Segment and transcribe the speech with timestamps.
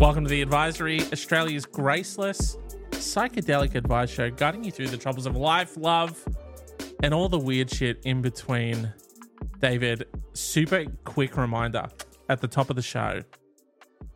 [0.00, 2.56] Welcome to the Advisory, Australia's graceless
[2.92, 6.26] psychedelic advice show, guiding you through the troubles of life, love,
[7.02, 8.94] and all the weird shit in between.
[9.60, 11.86] David, super quick reminder
[12.30, 13.20] at the top of the show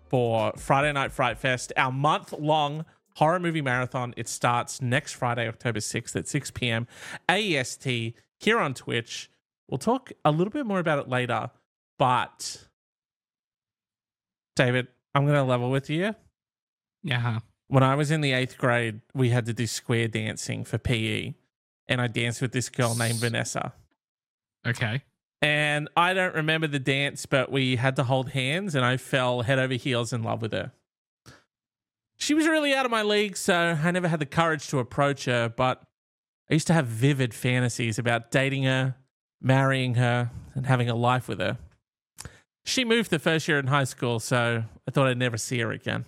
[0.08, 4.14] for Friday Night Fright Fest, our month long horror movie marathon.
[4.16, 6.86] It starts next Friday, October 6th at 6 p.m.
[7.28, 9.30] AEST here on Twitch.
[9.68, 11.50] We'll talk a little bit more about it later,
[11.98, 12.68] but
[14.56, 16.14] David, I'm going to level with you.
[17.02, 17.40] Yeah.
[17.68, 21.34] When I was in the eighth grade, we had to do square dancing for PE,
[21.88, 23.72] and I danced with this girl named Vanessa.
[24.66, 25.02] Okay.
[25.40, 29.42] And I don't remember the dance, but we had to hold hands, and I fell
[29.42, 30.72] head over heels in love with her.
[32.16, 35.26] She was really out of my league, so I never had the courage to approach
[35.26, 35.82] her, but
[36.50, 38.96] I used to have vivid fantasies about dating her,
[39.40, 41.58] marrying her, and having a life with her.
[42.64, 45.70] She moved the first year in high school, so I thought I'd never see her
[45.70, 46.06] again.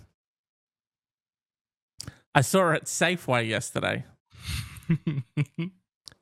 [2.33, 4.05] I saw her at Safeway yesterday.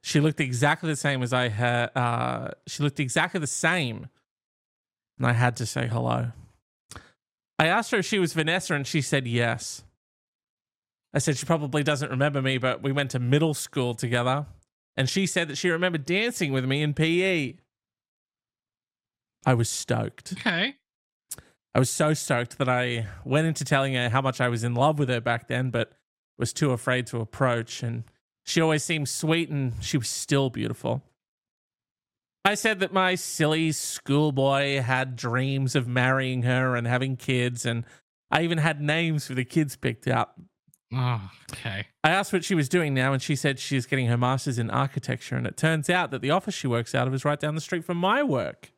[0.01, 1.87] she looked exactly the same as I had.
[1.95, 4.07] Uh, she looked exactly the same.
[5.17, 6.31] And I had to say hello.
[7.57, 9.83] I asked her if she was Vanessa, and she said yes.
[11.13, 14.45] I said she probably doesn't remember me, but we went to middle school together.
[14.97, 17.55] And she said that she remembered dancing with me in PE.
[19.45, 20.33] I was stoked.
[20.33, 20.75] okay.
[21.73, 24.75] I was so stoked that I went into telling her how much I was in
[24.75, 25.91] love with her back then, but
[26.37, 27.83] was too afraid to approach.
[27.83, 28.05] And
[28.43, 31.03] she always seemed sweet and she was still beautiful.
[32.45, 37.85] I said that my silly schoolboy had dreams of marrying her and having kids, and
[38.29, 40.33] I even had names for the kids picked out.
[40.93, 41.87] Oh, okay.
[42.03, 44.69] I asked what she was doing now, and she said she's getting her master's in
[44.69, 45.35] architecture.
[45.35, 47.61] And it turns out that the office she works out of is right down the
[47.61, 48.71] street from my work.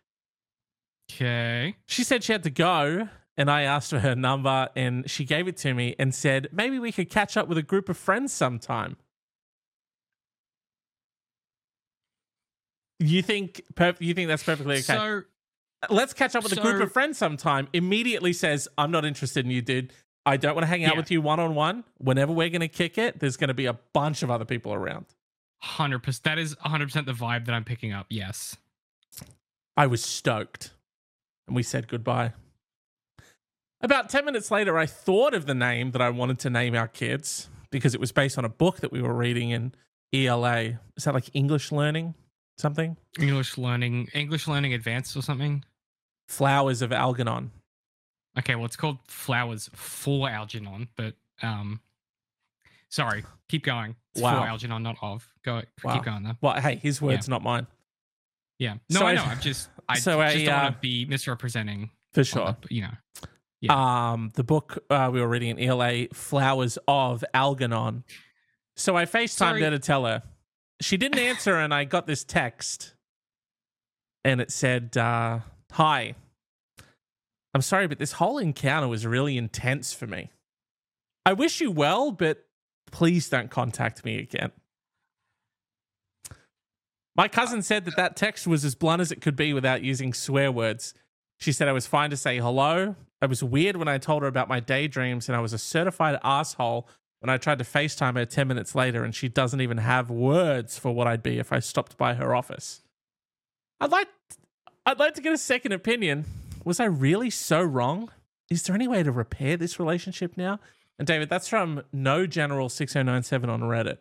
[1.11, 1.75] Okay.
[1.86, 5.47] She said she had to go, and I asked for her number, and she gave
[5.47, 8.33] it to me and said maybe we could catch up with a group of friends
[8.33, 8.98] sometime.
[12.99, 14.81] You think perf- you think that's perfectly okay?
[14.81, 15.21] So,
[15.92, 17.67] Let's catch up with a group of friends sometime.
[17.71, 19.93] Immediately says, "I'm not interested in you, dude.
[20.26, 20.98] I don't want to hang out Yeah.
[20.99, 21.83] with you one on one.
[21.99, 24.73] Whenever we're going to kick it, there's going to be a bunch of other people
[24.73, 25.05] around."
[25.64, 26.23] 100%.
[26.23, 28.08] That is 100% the vibe that I'm picking up.
[28.10, 28.58] Yes.
[29.76, 30.71] I was stoked.
[31.47, 32.33] And we said goodbye.
[33.81, 36.87] About 10 minutes later, I thought of the name that I wanted to name our
[36.87, 39.73] kids because it was based on a book that we were reading in
[40.13, 40.80] ELA.
[40.95, 42.15] Is that like English learning?
[42.57, 42.97] Something?
[43.19, 45.63] English learning, English learning advanced or something.
[46.27, 47.52] Flowers of Algernon.
[48.37, 48.55] Okay.
[48.55, 51.13] Well, it's called Flowers for Algernon, but,
[51.43, 51.80] um,
[52.89, 53.23] sorry.
[53.47, 53.95] Keep going.
[54.13, 54.41] It's Wow.
[54.41, 55.31] for Algernon, not of.
[55.43, 55.93] Go, Wow.
[55.93, 56.36] keep going though.
[56.41, 57.67] Well, hey, his words, not mine.
[58.57, 58.77] Yeah.
[58.89, 59.23] No, So I- know.
[59.23, 61.92] I'm just, I so just I, don't uh, want to be misrepresenting.
[62.14, 62.58] For sure.
[62.61, 62.93] the- you know.
[63.59, 64.11] Yeah.
[64.11, 68.03] Um, the book uh, we were reading in ELA, Flowers of Algernon.
[68.75, 69.61] So I FaceTimed Sorry.
[69.64, 70.21] her to tell her.
[70.80, 72.93] She didn't answer, and I got this text.
[74.23, 75.39] And it said, uh,
[75.71, 76.14] Hi.
[77.54, 80.30] I'm sorry, but this whole encounter was really intense for me.
[81.25, 82.45] I wish you well, but
[82.92, 84.52] please don't contact me again.
[87.17, 90.14] My cousin said that that text was as blunt as it could be without using
[90.14, 90.94] swear words.
[91.39, 92.95] She said I was fine to say hello.
[93.22, 96.20] I was weird when I told her about my daydreams, and I was a certified
[96.23, 96.88] asshole
[97.20, 100.78] when I tried to FaceTime her 10 minutes later, and she doesn't even have words
[100.78, 102.82] for what I'd be if I stopped by her office.
[103.82, 104.08] I'd like,
[104.86, 106.26] I'd like to get a second opinion.
[106.64, 108.11] Was I really so wrong?
[108.52, 110.60] Is there any way to repair this relationship now?
[110.99, 113.98] And David, that's from No General 6097 on Reddit.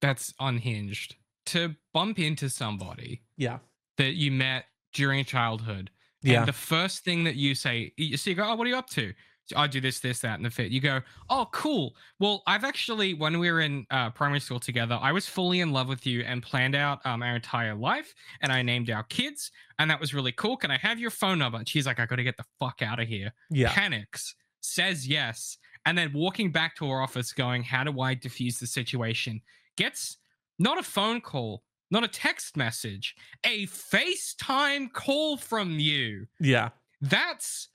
[0.00, 1.14] That's unhinged.
[1.46, 3.58] To bump into somebody Yeah.
[3.96, 5.90] that you met during childhood,
[6.22, 6.40] Yeah.
[6.40, 8.76] and the first thing that you say, you so you go, "Oh, what are you
[8.76, 9.14] up to?"
[9.46, 10.70] So, I do this, this, that, and the fit.
[10.70, 14.96] You go, "Oh, cool." Well, I've actually, when we were in uh, primary school together,
[15.00, 18.52] I was fully in love with you and planned out um, our entire life, and
[18.52, 19.50] I named our kids,
[19.80, 20.56] and that was really cool.
[20.56, 21.58] Can I have your phone number?
[21.58, 23.72] And she's like, "I got to get the fuck out of here." Yeah.
[23.72, 28.60] Panics, says yes, and then walking back to her office, going, "How do I diffuse
[28.60, 29.40] the situation?"
[29.76, 30.18] Gets
[30.60, 36.26] not a phone call, not a text message, a FaceTime call from you.
[36.38, 36.68] Yeah.
[37.00, 37.68] That's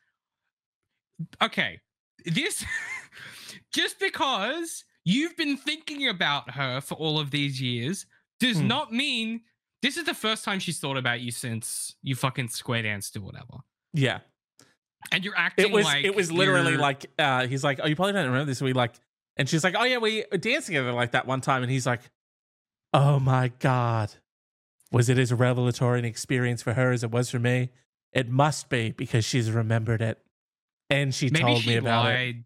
[1.42, 1.82] okay.
[2.26, 2.64] This
[3.74, 8.06] just because you've been thinking about her for all of these years
[8.40, 8.68] does Hmm.
[8.68, 9.42] not mean
[9.82, 13.22] this is the first time she's thought about you since you fucking square danced or
[13.22, 13.58] whatever.
[13.94, 14.20] Yeah.
[15.12, 17.88] And you're acting It was like it was literally you're- like uh he's like, Oh,
[17.88, 18.62] you probably don't remember this.
[18.62, 18.94] We like
[19.38, 21.62] and she's like, Oh yeah, we danced together like that one time.
[21.62, 22.02] And he's like,
[22.98, 24.14] Oh my God.
[24.92, 27.70] Was it as revelatory an experience for her as it was for me?
[28.14, 30.20] It must be because she's remembered it.
[30.90, 32.10] and she Maybe told she me about it.
[32.10, 32.44] lied.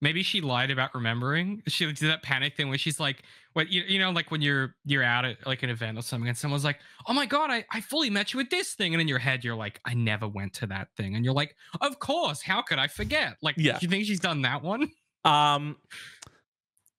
[0.00, 1.62] Maybe she lied about remembering.
[1.68, 3.22] She did that panic thing where she's like,
[3.52, 6.28] "What you, you know, like when you're you're out at like an event or something,
[6.28, 9.00] and someone's like, "Oh my god, I, I fully met you at this thing," and
[9.00, 11.98] in your head you're like, "I never went to that thing," and you're like, "Of
[11.98, 13.78] course, how could I forget?" Like, Yeah.
[13.78, 14.90] do you think she's done that one?
[15.24, 15.76] Um,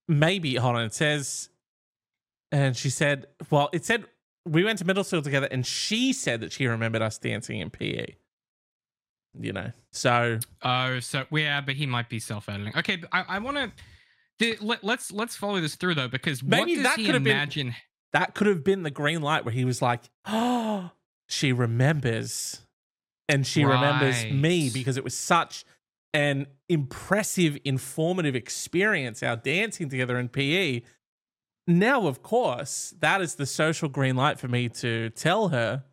[0.08, 0.56] maybe.
[0.56, 0.84] Hold on.
[0.86, 1.50] It says,
[2.52, 4.06] and she said, well, it said
[4.46, 7.70] we went to middle school together, and she said that she remembered us dancing in
[7.70, 8.16] PE.
[9.40, 12.74] You know, so Oh, so yeah, but he might be self-editing.
[12.78, 13.72] Okay, but I, I want
[14.40, 17.76] to let, let's let's follow this through though, because Maybe that could have been- imagine?
[18.14, 20.90] that could have been the green light where he was like, oh,
[21.28, 22.62] she remembers,
[23.30, 25.66] and she remembers me because it was such
[26.14, 29.22] an impressive, informative experience.
[29.22, 30.82] Our dancing together in PE.
[31.68, 35.84] Now, of course, that is the social green light for me to tell her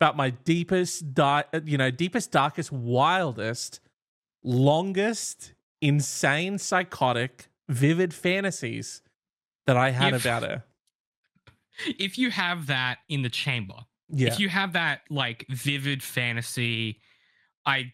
[0.00, 3.78] about my deepest, di- you know, deepest, darkest, wildest,
[4.42, 9.02] longest, insane, psychotic, vivid fantasies
[9.66, 10.64] that I had If- about her.
[11.98, 14.28] If you have that in the chamber, Yeah.
[14.32, 17.00] if you have that like vivid fantasy,
[17.64, 17.92] I,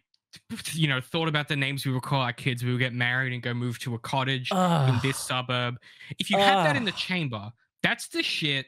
[0.73, 2.65] you know, thought about the names we would call our kids.
[2.65, 5.77] We would get married and go move to a cottage in this suburb.
[6.19, 7.51] If you have that in the chamber,
[7.83, 8.67] that's the shit.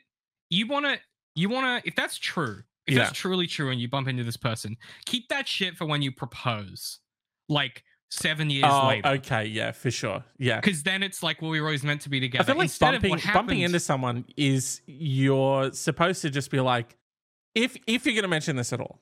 [0.48, 0.98] You wanna,
[1.34, 1.82] you wanna.
[1.84, 3.04] If that's true, if Yeah.
[3.04, 4.76] that's truly true, and you bump into this person,
[5.06, 7.00] keep that shit for when you propose,
[7.48, 9.08] like seven years oh, later.
[9.08, 10.60] okay, yeah, for sure, yeah.
[10.60, 12.42] Because then it's like, well, we were always meant to be together.
[12.42, 16.50] I feel like Instead bumping of what bumping into someone is you're supposed to just
[16.50, 16.96] be like,
[17.54, 19.00] if if you're gonna mention this at all,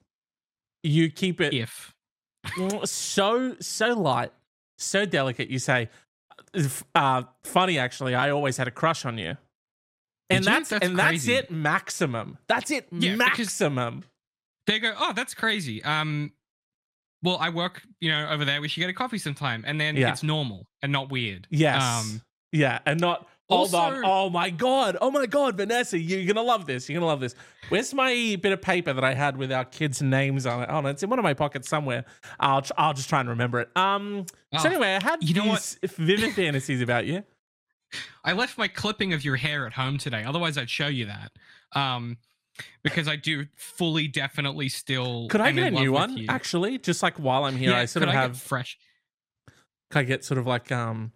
[0.82, 1.94] you keep it if
[2.84, 4.32] so so light,
[4.78, 5.48] so delicate.
[5.50, 5.88] You say,
[6.94, 9.36] uh, "Funny, actually, I always had a crush on you,"
[10.30, 11.50] and that's, That's and that's it.
[11.50, 12.38] Maximum.
[12.48, 12.88] That's it.
[12.92, 14.04] Yeah, maximum.
[14.66, 15.82] they go, oh, that's crazy.
[15.82, 16.32] Um,
[17.22, 18.60] well, I work, you know, over there.
[18.60, 20.12] We should get a coffee sometime, and then Yeah.
[20.12, 21.46] it's normal and not weird.
[21.50, 21.82] Yes.
[21.82, 22.22] Um,
[22.52, 23.26] yeah, and not.
[23.48, 24.02] Hold on.
[24.04, 24.96] Oh my god.
[25.00, 26.88] Oh my god, Vanessa, you're gonna love this.
[26.88, 27.34] You're gonna love this.
[27.70, 30.68] Where's my bit of paper that I had with our kids' names on it?
[30.70, 32.04] Oh no, it's in one of my pockets somewhere.
[32.38, 33.70] I'll tr- I'll just try and remember it.
[33.76, 34.26] Um.
[34.52, 35.78] oh, So anyway, I had you know what?
[35.96, 37.24] vivid fantasies about you.
[38.22, 40.22] I left my clipping of your hair at home today.
[40.24, 41.32] Otherwise, I'd show you that.
[41.74, 42.18] Um,
[42.82, 45.28] because I do fully, definitely still.
[45.28, 46.26] Could I get a new one?
[46.28, 48.36] Actually, just like while I'm here, yeah, I sort of I have.
[48.38, 48.76] fresh.
[49.90, 51.12] Can I get sort of like um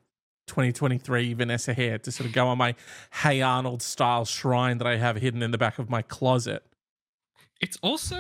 [0.47, 2.75] 2023 Vanessa hair to sort of go on my
[3.13, 6.65] Hey Arnold style shrine that I have hidden in the back of my closet?
[7.61, 8.17] It's also.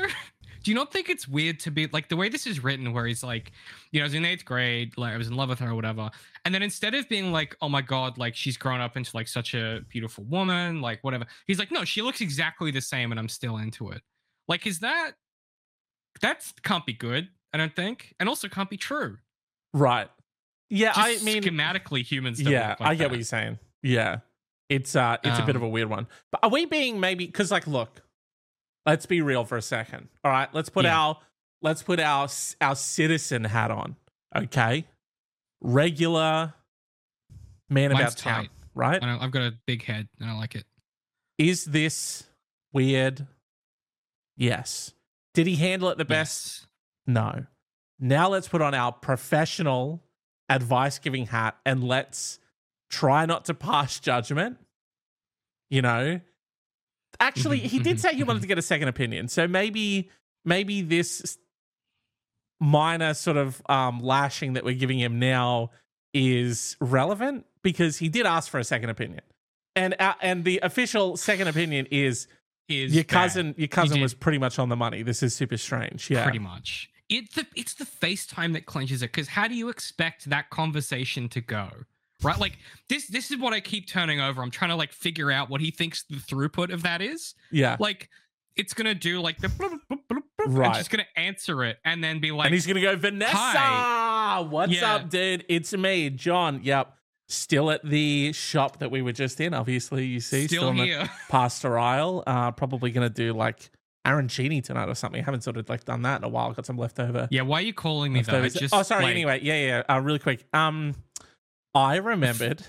[0.62, 3.04] Do you not think it's weird to be like the way this is written, where
[3.04, 3.50] he's like,
[3.90, 5.74] you know, I was in eighth grade, like I was in love with her or
[5.74, 6.08] whatever,
[6.44, 9.26] and then instead of being like, oh my god, like she's grown up into like
[9.26, 13.18] such a beautiful woman, like whatever, he's like, no, she looks exactly the same, and
[13.18, 14.02] I'm still into it.
[14.46, 15.14] Like, is that
[16.20, 17.28] that can't be good?
[17.52, 19.18] I don't think, and also can't be true.
[19.74, 20.08] Right.
[20.74, 22.40] Yeah, I mean, schematically humans.
[22.42, 23.10] Don't yeah, like I get that.
[23.10, 23.58] what you're saying.
[23.82, 24.20] Yeah,
[24.70, 26.06] it's uh, it's a bit of Um, a weird one.
[26.30, 28.00] But are we being maybe because like, look,
[28.86, 30.08] let's be real for a second.
[30.24, 30.98] All right, let's put Yeah.
[30.98, 31.18] our
[31.60, 32.26] let's put our
[32.62, 33.96] our citizen hat on.
[34.34, 34.86] Okay,
[35.60, 36.54] regular
[37.68, 38.34] man Mine's about town.
[38.44, 38.50] tight.
[38.74, 39.02] Right?
[39.02, 40.64] I I've got a big head, and I like it.
[41.36, 42.24] Is this
[42.72, 43.26] weird?
[44.38, 44.94] Yes.
[45.34, 46.66] Did he handle it the best?
[47.06, 47.44] No.
[48.00, 50.02] Now let's put on our professional
[50.48, 52.38] advice giving hat and let's
[52.90, 54.58] try not to pass judgment.
[55.70, 56.20] You know,
[57.18, 59.28] actually, he did say he wanted to get a second opinion.
[59.28, 60.10] So maybe,
[60.44, 61.38] maybe this
[62.60, 65.70] minor sort of um, lashing that we're giving him now
[66.14, 69.22] is relevant because he did ask for a second opinion.
[69.74, 72.28] And, uh, and the official second opinion is
[72.68, 73.08] Is your bad.
[73.08, 73.54] cousin.
[73.56, 75.02] Your cousin was pretty much on the money.
[75.02, 76.10] This is super strange.
[76.10, 76.90] Yeah, pretty much.
[77.14, 81.28] It's the it's the FaceTime that clinches it because how do you expect that conversation
[81.30, 81.68] to go?
[82.22, 82.38] Right?
[82.38, 84.42] Like this this is what I keep turning over.
[84.42, 87.34] I'm trying to like figure out what he thinks the throughput of that is.
[87.50, 87.76] yeah.
[87.78, 88.08] Like
[88.56, 90.66] it's gonna do like the bloop, bloop, bloop, Right.
[90.66, 94.40] and just gonna answer it and then be like and he's gonna go, Vanessa, Hi.
[94.40, 94.94] what's Yeah.
[94.96, 95.44] up, dude?
[95.48, 96.60] It's me, John.
[96.62, 96.94] Yep,
[97.28, 99.54] still at the shop that we were just in.
[99.54, 101.10] Obviously, you see, still, in the here.
[101.28, 102.22] pasta aisle.
[102.26, 103.70] Uh, probably gonna do like
[104.06, 105.20] arancini tonight or something.
[105.20, 106.52] I haven't sort of like done that in a while.
[106.52, 107.28] Got some leftover.
[107.30, 108.48] Yeah, why are you calling me though?
[108.48, 109.04] just oh, sorry.
[109.04, 109.94] like- Anyway, yeah, yeah.
[109.94, 110.44] Uh, really quick.
[110.52, 110.94] Um,
[111.74, 112.62] I remembered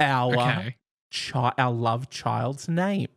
[0.00, 0.76] our Okay.
[1.12, 3.08] chi- our love child's name.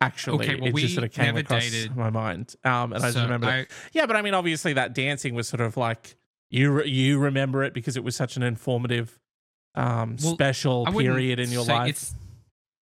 [0.00, 1.96] Actually, Okay, well, it just sort of came across dated.
[1.96, 2.54] my mind.
[2.64, 3.48] Um, and I just So remembered.
[3.48, 6.16] I- Yeah, but I mean, obviously, that dancing was sort of like
[6.50, 9.18] you re- you remember it because it was such an informative,
[9.74, 11.88] um, Well, special period in your life.
[11.90, 12.14] It's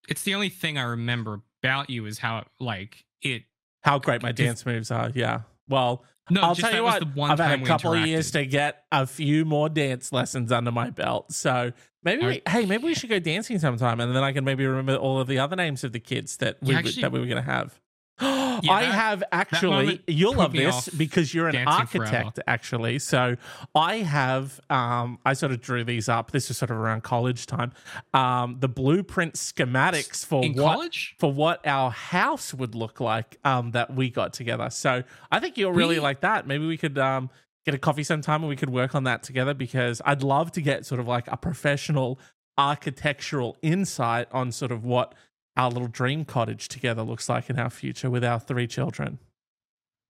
[0.08, 3.44] it's the only thing I remember about you is how it, like it
[3.84, 5.10] How great my dance moves are.
[5.14, 7.00] Yeah, Well, No, I'll just tell you what.
[7.00, 10.50] the one I've had a couple of years to get a few more dance lessons
[10.52, 11.32] under my belt.
[11.32, 11.72] So
[12.02, 14.96] maybe, we, hey, maybe we should go dancing sometime, and then I can maybe remember
[14.96, 17.44] all of the other names of the kids that we actually- that we were going
[17.44, 17.78] to have.
[18.20, 20.00] I that- have actually.
[20.06, 22.16] You'll love this because you're an dancing forever.
[22.16, 22.98] architect, actually.
[23.00, 23.36] So
[23.74, 24.60] I have.
[24.70, 26.30] Um, I sort of drew these up.
[26.30, 27.72] This was sort of around college time.
[28.12, 31.16] Um, the blueprint schematics for in what college.
[31.18, 34.70] for what our house would look like um, that we got together.
[34.70, 35.02] So
[35.32, 36.46] I think you'll really We- like that.
[36.46, 37.30] Maybe we could um,
[37.66, 40.60] get a coffee sometime and we could work on that together because I'd love to
[40.60, 42.18] get sort of like a professional
[42.56, 45.14] architectural insight on sort of what
[45.56, 49.18] our little dream cottage together looks like in our future with our three children.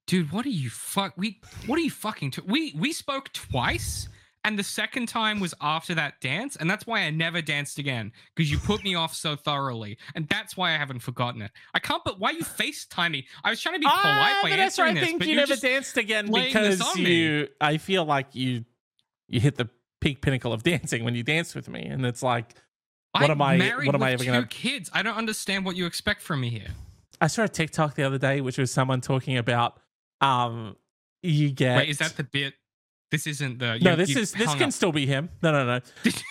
[0.07, 1.15] Dude, what are you fuck?
[1.17, 2.33] We what are you fucking?
[2.33, 4.07] T- we we spoke twice,
[4.45, 8.13] and the second time was after that dance, and that's why I never danced again
[8.37, 11.53] because you put me off so thoroughly, and that's why I haven't forgotten it.
[11.73, 12.05] I can't.
[12.05, 13.27] But why you FaceTime me?
[13.45, 15.57] I was trying to be polite Ah, by answering I this, think but you never
[15.57, 17.11] danced again because on me.
[17.15, 17.49] you.
[17.61, 18.67] I feel like you
[19.29, 19.71] you hit the
[20.03, 22.55] peak pinnacle of dancing when you danced with me, and it's like
[23.23, 24.91] what am I- married what am I with ever two gonna- kids?
[24.93, 26.69] I don't understand what you expect from me here.
[27.21, 29.81] I saw a TikTok the other day, which was someone talking about
[30.21, 30.77] um
[31.23, 32.55] you get Wait, is that the bit?
[33.11, 33.79] This isn't the.
[33.79, 34.73] no you- this you is this hung can up.
[34.73, 35.81] still be him no no no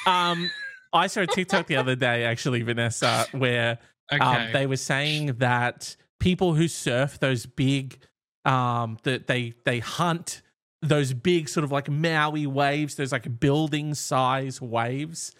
[0.12, 0.50] um
[0.92, 3.80] I saw a TikTok the other day actually Vanessa where
[4.12, 4.22] Okay.
[4.24, 7.98] um, they were saying that people who surf those big
[8.46, 10.42] um that they they hunt
[10.82, 15.32] those big sort of like Maui waves those like building size waves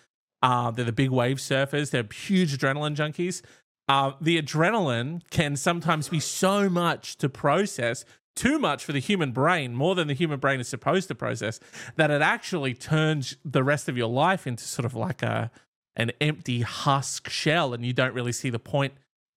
[0.44, 1.90] uh, they're the big wave surfers.
[1.90, 3.42] They're huge adrenaline junkies.
[3.88, 9.32] Uh, the adrenaline can sometimes be so much to process too much for the human
[9.32, 11.60] brain more than the human brain is supposed to process
[11.98, 15.52] that it actually turns the rest of your life into sort of like a
[15.96, 18.94] an empty husk shell and you don't really see the point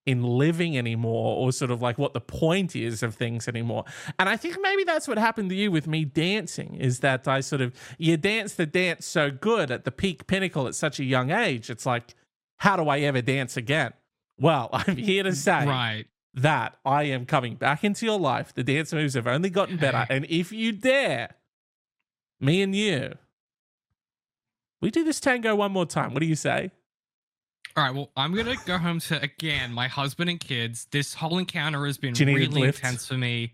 [0.07, 3.83] in living anymore or sort of like what the point is of things anymore.
[4.17, 7.41] And I think maybe that's what happened to you with me dancing is that I
[7.41, 11.03] sort of you dance the dance so good at the peak pinnacle at such a
[11.03, 11.69] young age.
[11.69, 12.15] It's like
[12.59, 13.93] how do I ever dance again?
[14.39, 16.05] Well, I'm here to say right.
[16.35, 18.53] that I am coming back into your life.
[18.53, 20.07] The dance moves have only gotten better.
[20.09, 21.35] And if you dare,
[22.39, 23.15] me and you,
[24.79, 26.13] we do this tango one more time.
[26.13, 26.71] What do you say?
[27.77, 27.93] All right.
[27.93, 30.87] Well, I'm gonna go home to again my husband and kids.
[30.91, 33.53] This whole encounter has been Do you need a really intense for me,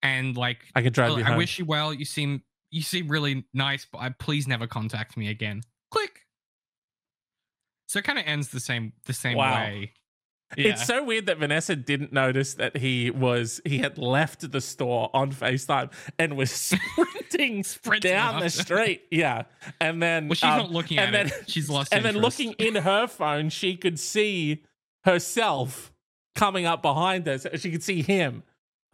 [0.00, 1.38] and like I could drive I, you I home.
[1.38, 1.92] wish you well.
[1.92, 5.62] You seem you seem really nice, but I, please never contact me again.
[5.90, 6.20] Click.
[7.88, 9.54] So it kind of ends the same the same Wow.
[9.54, 9.92] way.
[10.56, 15.10] It's so weird that Vanessa didn't notice that he was he had left the store
[15.12, 16.50] on FaceTime and was
[16.96, 19.02] sprinting, Sprinting down the street.
[19.10, 19.42] Yeah.
[19.80, 21.30] And then well, she's um, not looking at and it.
[21.32, 21.92] then- She's lost.
[21.94, 24.64] and then looking in her phone, she could see
[25.04, 25.92] herself
[26.34, 27.38] coming up behind her.
[27.38, 28.42] So she could see him.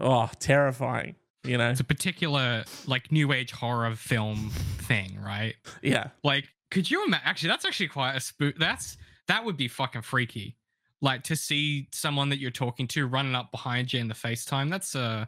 [0.00, 1.14] Oh, terrifying.
[1.44, 1.70] You know?
[1.70, 5.54] It's a particular like new age horror film thing, right?
[5.82, 6.08] Yeah.
[6.22, 7.26] Like, could you imagine?
[7.28, 8.56] Actually, that's actually quite a spook.
[8.58, 8.96] That's
[9.28, 10.56] that would be fucking freaky.
[11.04, 14.70] Like to see someone that you're talking to running up behind you in the FaceTime.
[14.70, 15.26] That's uh,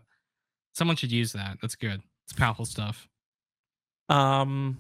[0.75, 1.59] someone should use that.
[1.61, 2.01] That's good.
[2.25, 3.07] It's powerful stuff.
[4.09, 4.79] Um,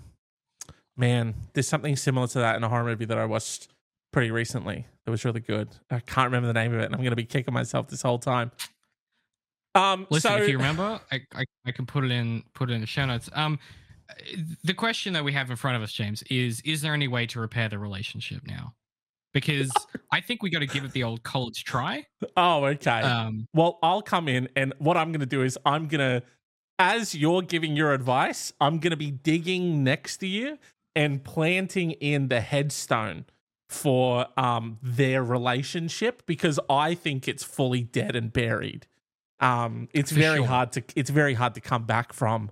[0.97, 3.69] man, there's something similar to that in a horror movie that I watched
[4.11, 4.87] pretty recently.
[5.05, 5.69] That was really good.
[5.91, 8.01] I can't remember the name of it, and I'm going to be kicking myself this
[8.01, 8.51] whole time.
[9.75, 12.73] Um, Listen, so if you remember, I, I I can put it in put it
[12.73, 13.29] in the show notes.
[13.35, 13.59] Um,
[14.65, 17.27] the question that we have in front of us, James, is: Is there any way
[17.27, 18.73] to repair the relationship now?
[19.37, 19.71] Because
[20.11, 22.07] I think we got to give it the old college try.
[22.39, 23.03] oh, okay.
[23.03, 26.27] Um, well, I'll come in, and what I'm going to do is I'm going to,
[26.79, 30.59] as you're giving your advice, I'm going to be digging next to you
[30.95, 33.27] and planting in the headstone
[33.69, 38.87] for um their relationship because I think it's fully dead and buried.
[39.41, 40.47] Um, it's For very sure.
[40.47, 42.51] hard to it's very hard to come back from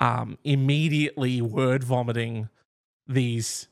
[0.00, 2.48] um immediately word vomiting
[3.06, 3.68] these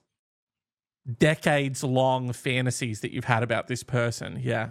[1.18, 4.40] decades long fantasies that you've had about this person.
[4.42, 4.68] Yeah.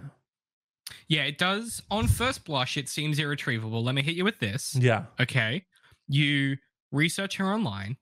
[1.08, 1.82] yeah, it does.
[1.90, 3.82] On first blush, it seems irretrievable.
[3.82, 4.74] Let me hit you with this.
[4.76, 5.04] Yeah.
[5.20, 5.64] Okay,
[6.08, 6.56] you
[6.92, 7.96] research her online.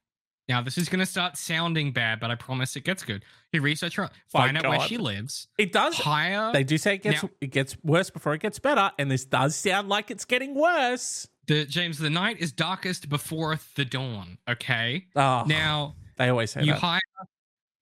[0.48, 3.22] Now, this is going to start sounding bad, but I promise it gets good.
[3.52, 7.02] You research her, find out where she lives, It does hire They do say it
[7.02, 10.24] gets Now- it gets worse before it gets better, and this does sound like it's
[10.24, 11.28] getting worse.
[11.46, 11.98] the James.
[11.98, 14.38] The night is darkest before the dawn.
[14.48, 16.80] Okay, Oh, now they always say you that.
[16.80, 17.00] hire.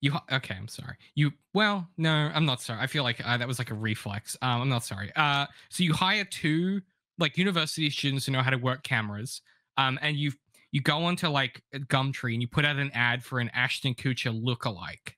[0.00, 0.54] You okay?
[0.54, 0.96] I'm sorry.
[1.14, 2.80] You well, no, I'm not sorry.
[2.80, 4.36] I feel like uh, that was like a reflex.
[4.42, 5.10] Um, I'm not sorry.
[5.16, 6.82] Uh, so you hire two
[7.18, 9.40] like university students who know how to work cameras.
[9.78, 10.32] Um, and you
[10.70, 14.38] you go onto like Gumtree and you put out an ad for an Ashton Kutcher
[14.38, 15.14] lookalike.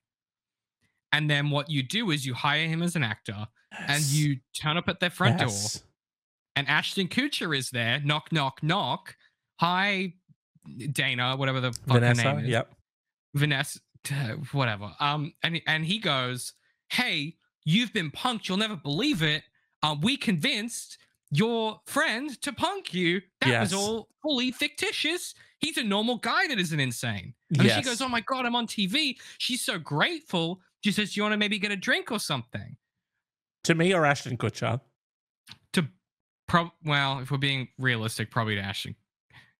[1.11, 3.47] And then what you do is you hire him as an actor
[3.87, 5.49] and you turn up at their front door
[6.59, 8.01] and Ashton Kutcher is there.
[8.03, 9.15] Knock, knock, knock.
[9.61, 10.13] Hi,
[10.91, 12.47] Dana, whatever the fuck her name is.
[12.47, 12.73] Yep.
[13.33, 13.79] Vanessa,
[14.51, 14.91] whatever.
[14.99, 16.53] Um, and and he goes,
[16.89, 18.47] "Hey, you've been punked.
[18.47, 19.43] You'll never believe it.
[19.83, 20.97] Um, we convinced
[21.31, 23.21] your friend to punk you.
[23.41, 25.33] That was all fully fictitious.
[25.59, 28.55] He's a normal guy that isn't insane." And then she goes, "Oh my god, I'm
[28.55, 30.61] on TV." She's so grateful.
[30.83, 32.77] She says, "Do you want to maybe get a drink or something?"
[33.65, 34.79] To me or Ashton Kutcher.
[35.73, 35.87] To,
[36.47, 38.95] prob well, if we're being realistic, probably to Ashton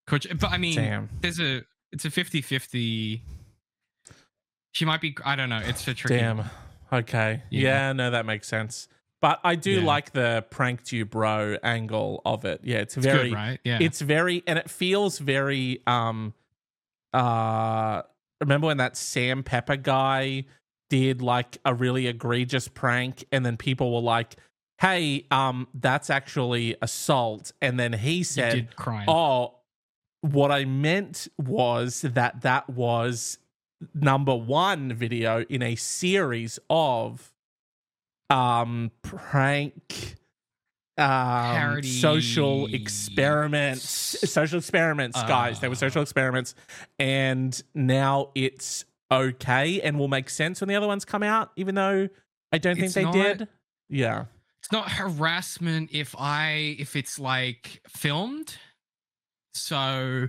[0.07, 0.39] Kutcher.
[0.39, 1.09] But I mean, Damn.
[1.21, 3.21] there's a it's a 50-50
[4.71, 6.43] she might be i don't know it's a tricky Damn.
[6.91, 7.43] Okay.
[7.51, 7.61] Yeah.
[7.89, 7.93] Yeah.
[7.93, 8.87] no, that makes sense.
[9.21, 9.85] But I do Yeah.
[9.85, 12.61] like the pranked you bro angle of it.
[12.63, 16.33] Yeah, it's it's very good right yeah it's very and it feels very um
[17.13, 18.01] uh
[18.41, 20.45] remember when that Sam Pepper guy
[20.89, 24.35] did like a really egregious prank and then people were like,
[24.79, 28.69] "Hey, um that's actually assault." And then he said,
[29.07, 29.55] "Oh,
[30.21, 33.37] what I meant was that that was
[33.93, 37.31] number one video in a series of
[38.29, 40.15] um prank
[40.97, 43.83] um social experiments
[44.31, 45.59] social experiments guys.
[45.61, 45.77] They were Uh.
[45.77, 46.55] social experiments.
[46.99, 51.73] And now it's okay and will make sense when the other ones come out even
[51.75, 52.09] though
[52.51, 53.47] i don't think they not- did.
[53.89, 54.25] Yeah.
[54.61, 58.57] It's not harassment if i if it's like filmed.
[59.53, 60.27] So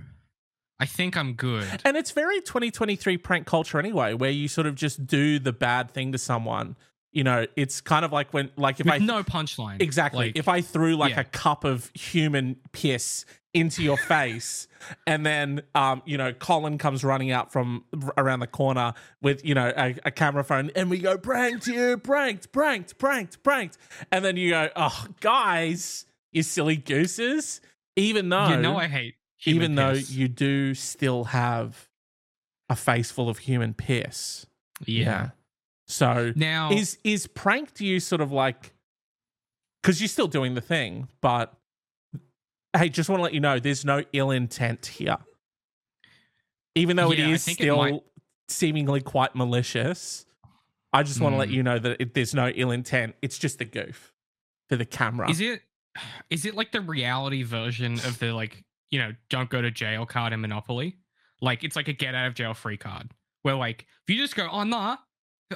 [0.81, 4.75] i think i'm good And it's very 2023 prank culture anyway, where you sort of
[4.75, 6.75] just do the bad thing to someone.
[7.11, 10.37] You know, it's kind of like when, like, if with I no punchline exactly, Like,
[10.37, 11.21] if I threw like yeah.
[11.21, 14.67] a cup of human piss into your face,
[15.05, 17.83] and then, um, you know, Colin comes running out from
[18.17, 21.97] around the corner with, you know, a, a camera phone, and we go pranked you,
[21.97, 23.77] pranked, pranked, pranked, pranked,
[24.11, 27.59] and then you go, oh, guys, you silly gooses.
[27.97, 30.11] Even though, you know i hate even though piss.
[30.11, 31.87] you do still have
[32.69, 34.45] a face full of human piss.
[34.85, 35.29] yeah,
[35.87, 38.73] So now is is pranked you sort of like
[39.81, 41.53] because you're still doing the thing, but
[42.77, 45.17] hey, just want to let you know there's no ill intent here.
[46.75, 48.03] Even though Yeah, it is think it still might-
[48.47, 50.25] seemingly quite malicious,
[50.93, 51.53] I just want to let Mm.
[51.53, 53.15] you know that it, there's no ill intent.
[53.21, 54.13] It's just a goof
[54.69, 55.29] for the camera.
[55.29, 55.63] Is it
[56.29, 60.05] is it like the reality version of the like, you know, don't go to jail
[60.05, 60.97] card in Monopoly?
[61.41, 63.11] Like it's like a get out of jail free card.
[63.41, 64.97] Where like if you just go, oh nah,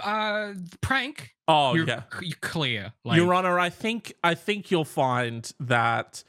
[0.03, 2.03] uh prank, oh you're, yeah.
[2.19, 2.93] c- you're clear.
[3.03, 6.23] Like Your Honor, I think I think you'll find that.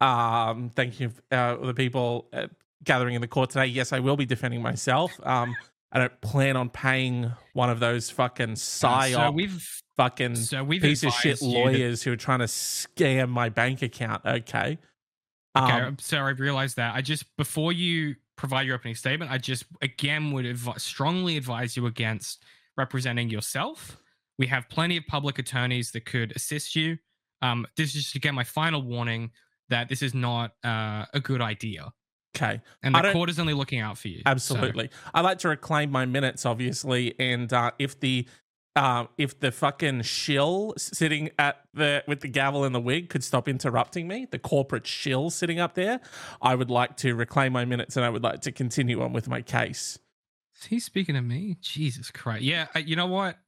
[0.00, 2.48] Um, thank you, uh, the people uh,
[2.84, 3.66] gathering in the court today.
[3.66, 5.12] Yes, I will be defending myself.
[5.22, 5.56] Um,
[5.92, 10.62] I don't plan on paying one of those fucking uh, psyop, so we've fucking so
[10.64, 13.80] we've piece of shit advised you that- lawyers who are trying to scam my bank
[13.82, 14.22] account.
[14.26, 14.78] Okay.
[15.56, 16.94] Okay, Um, so I realized that.
[16.94, 21.76] I just before you provide your opening statement, I just again would advi- strongly advise
[21.76, 22.44] you against
[22.76, 23.96] representing yourself.
[24.38, 26.98] We have plenty of public attorneys that could assist you.
[27.42, 29.30] Um, this is just again my final warning
[29.68, 31.92] that this is not uh, a good idea,
[32.36, 32.60] okay.
[32.82, 34.18] and the court is only looking out for you.
[34.18, 34.90] So- Absolutely.
[35.14, 38.26] I like to reclaim my minutes, obviously, and uh, if the
[38.76, 43.24] uh, if the fucking shill sitting at the with the gavel and the wig could
[43.24, 46.00] stop interrupting me, the corporate shill sitting up there,
[46.42, 49.28] I would like to reclaim my minutes and I would like to continue on with
[49.28, 49.98] my case.
[50.60, 51.56] Is he speaking to me?
[51.60, 52.42] Jesus Christ!
[52.42, 53.38] Yeah, you know what?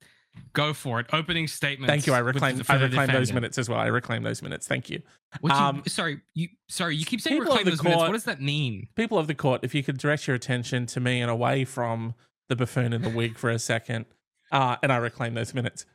[0.52, 1.06] Go for it.
[1.12, 1.90] Opening statement.
[1.90, 2.14] Thank you.
[2.14, 3.78] I reclaim I reclaim those minutes as well.
[3.78, 4.66] I reclaim those minutes.
[4.66, 5.02] Thank you.
[5.42, 6.96] You, Um, sorry, you sorry.
[6.96, 8.00] You keep saying reclaim those minutes.
[8.00, 8.88] What does that mean?
[8.94, 12.14] People of the court, if you could direct your attention to me and away from
[12.48, 14.06] the buffoon in the wig for a second,
[14.52, 15.87] uh, and I reclaim those minutes.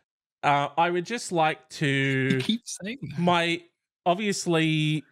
[0.43, 3.19] Uh, I would just like You to keep saying that.
[3.19, 3.61] my
[4.05, 5.03] obviously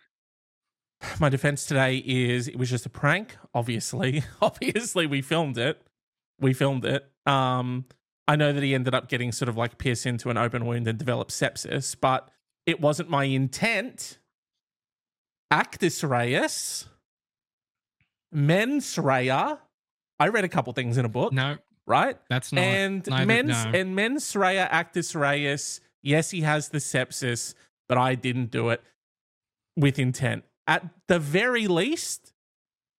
[1.20, 4.24] my defense today is it was just a prank obviously.
[4.42, 5.82] Obviously we filmed it.
[6.40, 7.10] We filmed it.
[7.26, 7.86] Um
[8.28, 10.88] i know that he ended up getting sort of like pierced into an open wound
[10.88, 12.30] and developed sepsis but
[12.66, 14.20] it wasn't my intent.
[15.50, 16.86] Actus reus.
[18.32, 19.32] Mens rea.
[20.20, 21.34] I read a couple things in a book.
[21.34, 22.62] No, right that's not.
[22.62, 23.72] and neither- mens no.
[23.80, 25.82] and mens rea actus reus.
[26.04, 27.54] Yes, he has the sepsis,
[27.88, 28.82] but I didn't do it
[29.78, 30.44] with intent.
[30.68, 32.34] At the very least,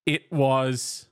[0.06, 1.08] it was.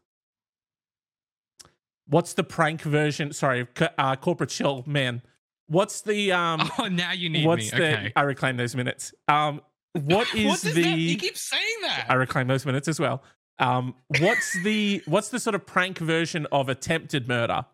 [2.06, 3.32] What's the prank version?
[3.32, 3.66] Sorry,
[3.98, 5.22] uh, corporate shell man.
[5.68, 6.70] What's the um?
[6.78, 7.78] oh, now you need what's me.
[7.78, 7.92] the?
[7.92, 8.12] okay.
[8.16, 9.14] I reclaim those minutes.
[9.28, 9.60] Um,
[9.92, 10.82] what is what the?
[10.82, 10.98] that?
[10.98, 12.06] You keep saying that.
[12.08, 13.22] I reclaim those minutes as well.
[13.60, 15.02] Um, what's the?
[15.06, 17.64] What's the sort of prank version of attempted murder?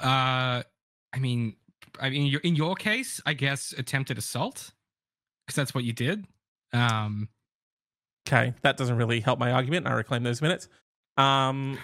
[0.00, 0.62] Uh,
[1.12, 1.56] I mean,
[2.00, 4.72] I mean, in your case, I guess attempted assault,
[5.46, 6.26] because that's what you did.
[6.72, 7.28] Um,
[8.26, 9.86] Okay, that doesn't really help my argument.
[9.86, 10.68] I reclaim those minutes.
[11.16, 11.78] Um,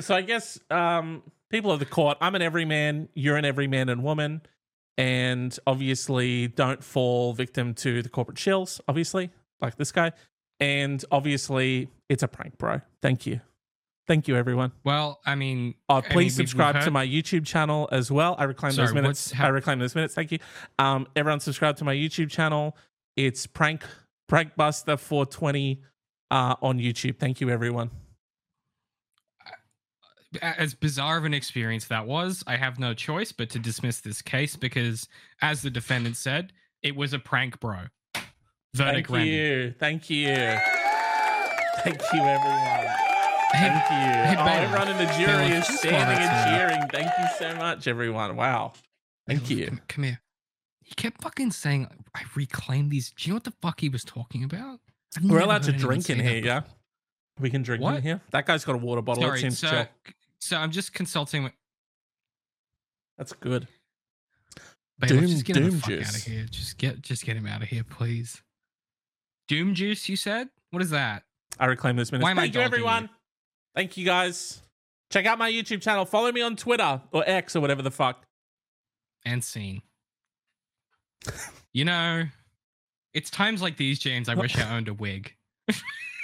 [0.00, 3.08] so I guess um, people of the court, I'm an everyman.
[3.14, 4.42] You're an everyman and woman,
[4.96, 8.80] and obviously don't fall victim to the corporate shills.
[8.86, 10.12] Obviously, like this guy,
[10.62, 12.80] and obviously it's a prank, bro.
[13.00, 13.40] Thank you,
[14.06, 14.72] thank you, everyone.
[14.84, 18.36] well, I mean, Uh, I mean, please subscribe to my YouTube channel as well.
[18.38, 19.32] I reclaim those minutes.
[19.32, 20.14] hap- I reclaim those minutes.
[20.14, 20.38] Thank you.
[20.78, 22.76] Um, everyone subscribe to my YouTube channel.
[23.16, 23.84] It's prank
[24.30, 25.82] prankbuster 420
[26.30, 27.18] uh, on YouTube.
[27.18, 27.90] Thank you, everyone.
[30.40, 34.22] as bizarre of an experience that was, I have no choice but to dismiss this
[34.22, 35.06] case because,
[35.42, 37.80] as the defendant said, it was a prank, bro.
[38.74, 39.64] Verdict Thank rendered.
[39.68, 39.74] you.
[39.78, 40.26] Thank you.
[41.84, 42.86] Thank you, everyone.
[43.52, 44.40] Thank you.
[44.40, 46.88] oh, everyone in the jury is standing and uh, cheering.
[46.90, 48.34] Thank you so much, everyone.
[48.34, 48.72] Wow.
[49.26, 49.66] Thank you.
[49.66, 50.20] Come, come here.
[50.82, 54.04] He kept fucking saying, "I reclaimed these." Do you know what the fuck he was
[54.04, 54.80] talking about?
[55.18, 56.62] I've We're allowed to drink in here, yeah?
[57.38, 58.22] We can drink in here.
[58.30, 59.22] That guy's got a water bottle.
[59.22, 59.86] it Sorry, seems so chill.
[60.40, 61.52] so I'm just consulting with.
[63.18, 63.68] That's good.
[64.98, 66.46] Babe, Doom- just get him the fuck out of here.
[66.50, 68.40] Just get just get him out of here, please.
[69.48, 70.48] Doom juice, you said?
[70.70, 71.24] What is that?
[71.58, 72.24] I reclaim this minutes.
[72.24, 73.02] Why am I Thank you, everyone.
[73.04, 73.08] you?
[73.74, 74.62] Thank you, guys.
[75.10, 76.04] Check out my YouTube channel.
[76.04, 78.24] Follow me on Twitter or X or whatever the fuck.
[79.24, 79.82] And scene.
[81.72, 82.24] you know,
[83.14, 84.28] it's times like these, James.
[84.28, 85.34] I wish I owned a wig.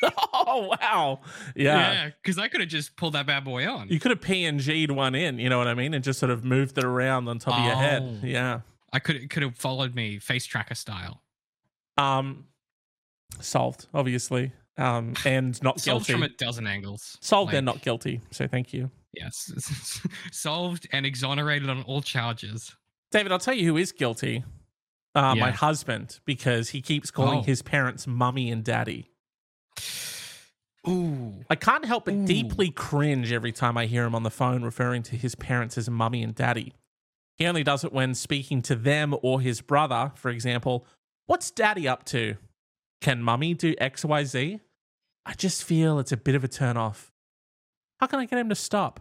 [0.02, 1.20] oh wow.
[1.54, 1.92] Yeah.
[1.92, 3.88] Yeah, because I could have just pulled that bad boy on.
[3.88, 5.94] You could have PNG'd one in, you know what I mean?
[5.94, 8.02] And just sort of moved it around on top of your head.
[8.02, 8.26] Oh.
[8.26, 8.60] Yeah.
[8.92, 11.22] I could could have followed me face tracker style.
[11.96, 12.46] Um
[13.40, 14.52] solved, obviously.
[14.76, 16.12] Um and not Solved guilty.
[16.12, 17.18] from a dozen angles.
[17.20, 18.20] solved and Like, not guilty.
[18.30, 18.90] So thank you.
[19.12, 19.50] Yes,
[20.32, 22.74] solved and exonerated on all charges.
[23.10, 24.44] David, I'll tell you who is guilty.
[25.14, 27.42] Uh, my husband, because he keeps calling Oh.
[27.42, 29.10] his parents mummy and daddy.
[30.88, 32.26] Ooh, I can't help but Ooh.
[32.26, 35.90] deeply cringe every time I hear him on the phone referring to his parents as
[35.90, 36.72] mummy and daddy.
[37.36, 40.86] He only does it when speaking to them or his brother, for example.
[41.26, 42.36] What's daddy up to?
[43.00, 44.60] Can mummy do XYZ?
[45.26, 47.12] I just feel it's a bit of a turn off.
[48.00, 49.00] How can I get him to stop?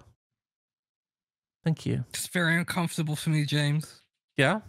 [1.64, 2.06] Thank you.
[2.10, 4.02] it's very uncomfortable for me, James.
[4.38, 4.62] Yeah?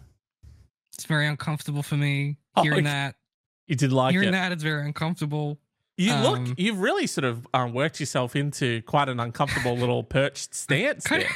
[0.93, 2.87] It's very uncomfortable for me Oh, hearing okay.
[2.93, 3.15] that.
[3.67, 4.31] You did like hearing it.
[4.33, 5.59] that, it's very uncomfortable.
[5.97, 10.03] You Um, look, you've really sort of um, worked yourself into quite an uncomfortable little
[10.03, 11.29] perched stance Kind there.
[11.29, 11.35] of,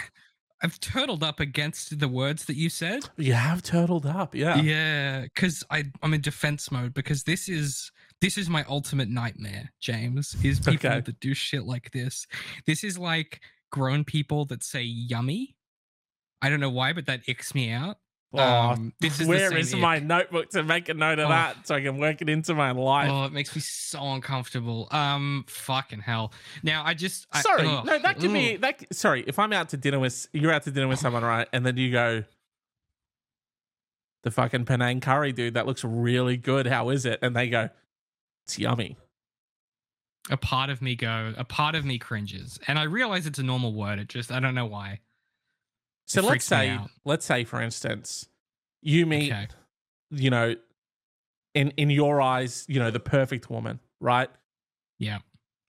[0.64, 3.10] I've turtled up against the words that you said.
[3.18, 4.56] You have turtled up, yeah.
[4.62, 9.72] Yeah, because I I'm in defense mode because this is this is my ultimate nightmare,
[9.82, 10.36] James.
[10.44, 11.02] Is people Okay.
[11.02, 12.26] that do shit like this.
[12.66, 15.58] This is like grown people that say yummy.
[16.42, 17.98] I don't know why, but that icks me out.
[18.40, 21.30] Um, this is the is my notebook to make a note of Oh.
[21.30, 23.10] that so I can work it into my life?
[23.12, 24.88] Oh, it makes me so uncomfortable.
[24.92, 26.34] Um, fucking hell.
[26.64, 28.94] Now I just I, sorry, no, that could be that.
[28.94, 31.48] Sorry, if I'm out to dinner with you're out to dinner with someone, right?
[31.54, 32.24] And then you go,
[34.24, 36.66] the fucking Penang curry, dude, that looks really good.
[36.68, 37.20] How is it?
[37.22, 37.70] And they go,
[38.48, 38.98] it's yummy.
[40.30, 41.34] a part of me go.
[41.38, 44.00] A part of me cringes, and I realize it's a normal word.
[44.00, 45.02] It just I don't know why.
[46.06, 48.28] So It let's say, let's say, for instance,
[48.82, 49.48] you meet, Okay.
[50.12, 50.56] you know,
[51.54, 54.30] in in your eyes, you know, the perfect woman, right?
[55.00, 55.20] Yeah.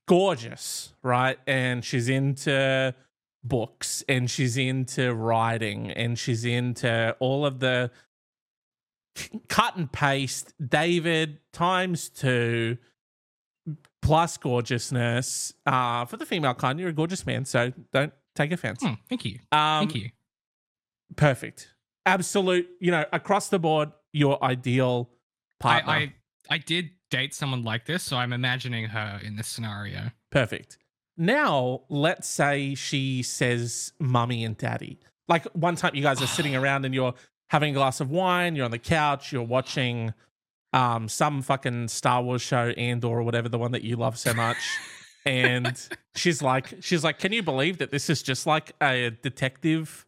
[0.07, 1.38] gorgeous, right?
[1.47, 2.94] And she's into
[3.42, 7.90] books and she's into writing and she's into all of the
[9.49, 12.77] cut and paste David times two
[14.03, 15.55] plus gorgeousness.
[15.64, 18.83] Uh, for the female kind, you're a gorgeous man, so don't take offense.
[18.83, 19.38] Hmm, thank you.
[19.53, 20.11] Um, Thank you.
[21.16, 21.74] Perfect.
[22.07, 25.11] Absolute, you know, across the board, your ideal
[25.59, 25.90] partner.
[25.90, 26.14] I, I
[26.50, 30.11] I did date someone like this, so I'm imagining her in this scenario.
[30.31, 30.79] Perfect.
[31.16, 34.98] Now, let's say she says mummy and daddy.
[35.29, 37.14] Like one time you guys are sitting around and you're
[37.50, 40.12] having a glass of wine, you're on the couch, you're watching
[40.72, 44.35] um some fucking Star Wars show and or whatever the one that you love so
[44.35, 44.59] much.
[45.24, 50.05] and she's like she's like, "Can you believe that this is just like a detective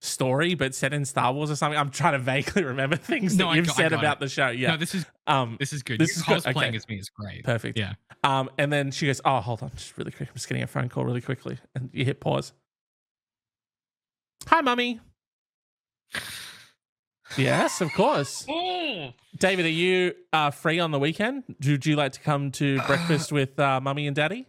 [0.00, 3.46] story but set in Star Wars or something?" I'm trying to vaguely remember things No,
[3.46, 4.48] that I you've got- said about the show.
[4.48, 4.72] Yeah.
[4.72, 6.00] No, this is um this is good.
[6.00, 6.76] This is good, okay.
[6.76, 7.44] as me is great.
[7.44, 7.78] Perfect.
[7.78, 7.94] Yeah.
[8.24, 10.28] Um, and then she goes, "Oh, hold on, just really quick.
[10.28, 12.52] I'm just getting a phone call really quickly." And you hit pause.
[14.46, 15.00] Hi, mummy.
[17.36, 18.44] yes, of course.
[19.38, 21.44] David, are you uh, free on the weekend?
[21.64, 24.46] Would you like to come to breakfast with uh, mummy and daddy?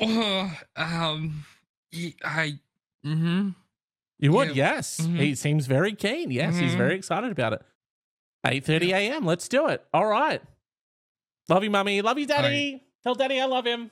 [0.00, 1.44] oh, um,
[2.24, 2.58] I,
[3.04, 3.50] mm-hmm.
[4.18, 4.98] You would, yes.
[5.00, 5.18] Mhm.
[5.18, 6.30] He seems very keen.
[6.30, 6.78] Yes, he's Mhm.
[6.78, 7.62] very excited about it.
[8.46, 9.24] 8:30 a.m.
[9.26, 9.84] Let's do it.
[9.92, 10.42] All right.
[11.48, 12.00] Love you, mummy.
[12.02, 12.82] Love you, daddy.
[13.02, 13.90] Tell daddy I love him.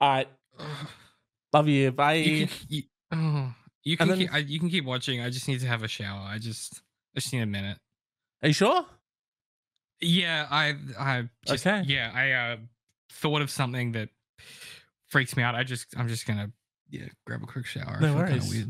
[0.00, 0.28] All right.
[1.52, 1.92] Love you.
[1.92, 2.14] Bye.
[2.14, 3.54] You can, you, oh,
[3.84, 5.20] you can then- keep, I, you can keep watching.
[5.20, 6.20] I just need to have a shower.
[6.20, 6.82] I just
[7.16, 7.78] I just need a minute.
[8.42, 8.84] Are you sure?
[10.00, 11.82] Yeah, I I just, Okay.
[11.86, 12.56] Yeah, I uh,
[13.12, 14.08] thought of something that
[15.06, 15.54] freaks me out.
[15.54, 16.50] I just I'm just gonna
[16.90, 17.98] yeah grab a quick shower.
[18.00, 18.66] No I worries.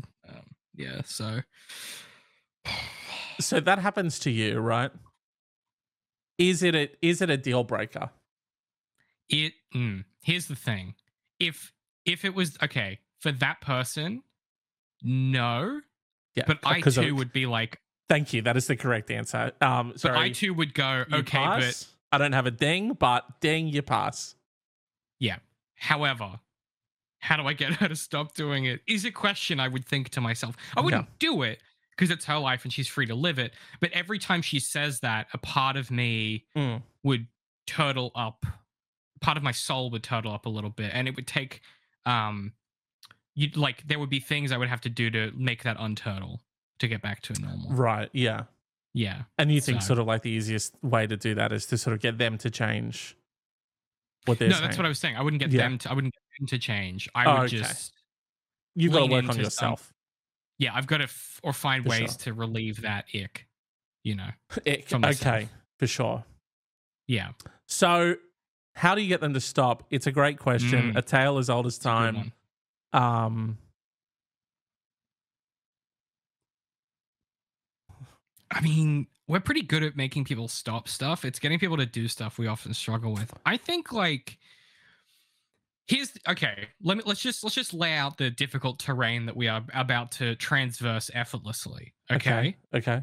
[0.77, 1.41] Yeah, so
[3.39, 4.91] So that happens to you, right?
[6.37, 8.09] Is it a is it a deal breaker?
[9.29, 10.93] it mm, here's the thing
[11.39, 11.73] if
[12.05, 14.21] if it was okay for that person
[15.01, 15.81] no
[16.35, 16.43] Yeah.
[16.45, 18.43] but i 'cause of- too would be like Thank you.
[18.43, 19.51] That is the correct answer.
[19.61, 21.91] Um but i too would go you okay pass.
[22.11, 24.35] I don't have a ding, but ding, you pass.
[25.19, 25.37] Yeah.
[25.75, 26.39] however
[27.25, 30.09] how do i get her to stop doing it is a question i would think
[30.09, 31.59] to myself i wouldn't do it
[31.91, 34.99] because it's her life and she's free to live it but every time she says
[35.01, 36.81] that a part of me Mm.
[37.03, 37.27] would
[37.67, 38.45] turtle up
[39.21, 41.61] part of my soul would turtle up a little bit and it would take
[42.05, 42.53] um
[43.33, 46.39] you like there would be things i would have to do to make that unturtle
[46.79, 48.09] to get back to normal Right.
[48.13, 48.43] Yeah.
[48.93, 51.65] yeah And you think So- sort of like the easiest way to do that is
[51.67, 53.15] to sort of get them to change
[54.25, 54.63] what they're no saying.
[54.65, 55.63] that's what i was saying i wouldn't get Yeah.
[55.63, 57.57] them to i wouldn't get them to change i Oh, would okay.
[57.57, 57.93] just
[58.75, 59.93] You've got to work on into some- yourself.
[60.59, 62.17] yeah i've got to f- or find For ways sure.
[62.19, 63.47] to relieve that ick
[64.03, 64.29] you know
[64.67, 64.87] Ick.
[64.89, 66.23] for okay, for sure.
[67.07, 67.29] yeah
[67.67, 68.15] So,
[68.75, 69.83] how do you get them to stop?
[69.89, 70.93] It's a great question.
[70.93, 70.97] Mm.
[70.97, 72.33] A tale as old as it's a good time.
[72.93, 73.57] Um,
[78.51, 81.25] I mean, we're pretty good at making people stop stuff.
[81.25, 83.33] It's getting people to do stuff we often struggle with.
[83.45, 84.37] I think like
[85.87, 89.47] here's okay, let me let's just let's just lay out the difficult terrain that we
[89.47, 91.93] are about to transverse effortlessly.
[92.11, 92.55] Okay?
[92.73, 93.01] okay.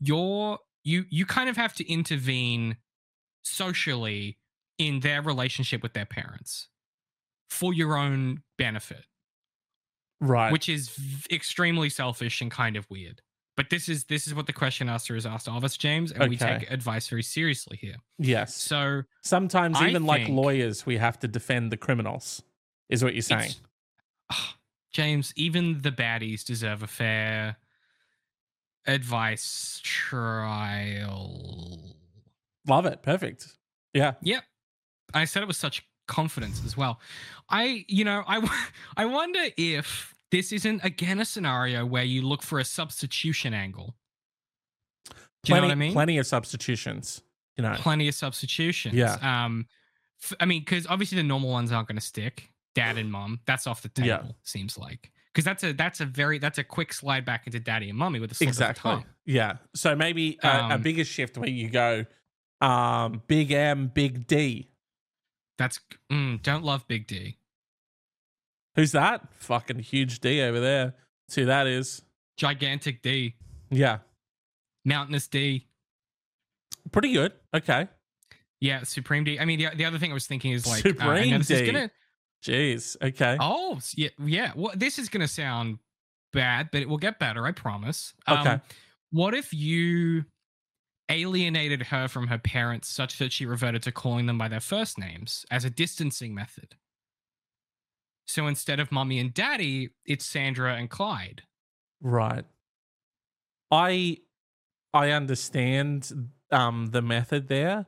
[0.00, 2.76] You're you you kind of have to intervene
[3.42, 4.38] socially
[4.78, 6.68] in their relationship with their parents
[7.50, 9.04] for your own benefit
[10.20, 10.50] Right.
[10.50, 13.20] which is v- extremely selfish and kind of weird.
[13.56, 16.28] But this is this is what the question asker has asked of us, James, and
[16.28, 17.96] we take advice very seriously here.
[18.18, 18.54] yes.
[18.54, 22.42] So Sometimes, I even like lawyers, we have to defend the criminals,
[22.88, 23.52] is what you're saying.
[24.32, 24.56] Ah,
[24.92, 27.56] James, even the baddies deserve a fair
[28.86, 31.78] advice trial.
[32.66, 33.02] Love it.
[33.02, 33.48] Perfect.
[33.92, 34.14] Yeah.
[34.22, 34.42] Yep.
[35.12, 37.00] I said it with such confidence as well.
[37.48, 42.42] I, you know, I, I wonder if this isn't again a scenario where you look
[42.42, 43.94] for a substitution angle.
[45.08, 45.14] Do you
[45.46, 45.92] Plenty, know what I mean?
[45.92, 47.22] plenty of substitutions.
[47.56, 47.74] You know.
[47.78, 48.94] plenty of substitutions.
[48.94, 49.16] Yeah.
[49.22, 49.66] Um,
[50.22, 52.50] f- I mean, because obviously the normal ones aren't going to stick.
[52.74, 54.08] Dad and mom, that's off the table.
[54.08, 54.22] Yeah.
[54.42, 57.88] Seems like because that's a that's a very that's a quick slide back into daddy
[57.88, 58.90] and mommy with a slip of the Exactly.
[58.90, 59.04] tongue.
[59.24, 59.58] Yeah.
[59.76, 62.04] So maybe a, a Um, bigger shift where you go,
[62.60, 64.68] um, big M, big D.
[65.58, 65.78] That's
[66.10, 67.36] mm, don't love Big D.
[68.76, 69.22] Who's that?
[69.38, 70.94] Fucking huge D over there.
[71.28, 72.02] See who that is.
[72.36, 73.34] Gigantic D.
[73.70, 73.98] Yeah.
[74.84, 75.66] Mountainous D.
[76.92, 77.32] Pretty good.
[77.54, 77.88] Okay.
[78.60, 79.38] Yeah, Supreme D.
[79.38, 81.50] I mean, the, the other thing I was thinking is like, uh, Supreme know this
[81.50, 81.66] is D.
[81.66, 81.90] gonna.
[82.44, 82.96] Jeez.
[83.02, 83.36] Okay.
[83.40, 84.52] Oh, yeah, yeah.
[84.54, 85.78] Well, this is gonna sound
[86.32, 87.46] bad, but it will get better.
[87.46, 88.12] I promise.
[88.26, 88.60] Um, Okay.
[89.10, 90.24] What if you
[91.08, 94.98] alienated her from her parents such that she reverted to calling them by their first
[94.98, 96.74] names as a distancing method?
[98.26, 101.42] So instead of mommy and daddy, it's Sandra and Clyde.
[102.00, 102.44] Right.
[103.70, 104.18] I
[104.92, 107.86] I understand um the method there,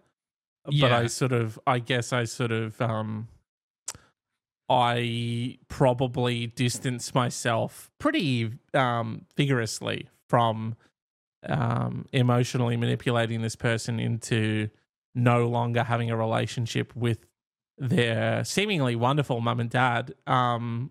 [0.65, 3.29] but I sort of I guess I sort of um
[4.69, 10.77] I probably distance myself pretty um vigorously from
[11.49, 14.69] um emotionally manipulating this person into
[15.15, 17.27] no longer having a relationship with
[17.79, 20.91] their seemingly wonderful mum and dad um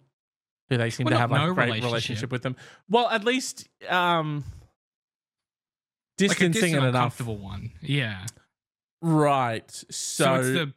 [0.69, 1.85] who they seem Well, to have like no a great relationship.
[1.91, 2.55] relationship with them
[2.89, 4.53] well at least um Like
[6.17, 7.71] distancing distant, it enough uncomfortable one.
[7.81, 8.25] Yeah.
[9.01, 10.73] right so, So, it's the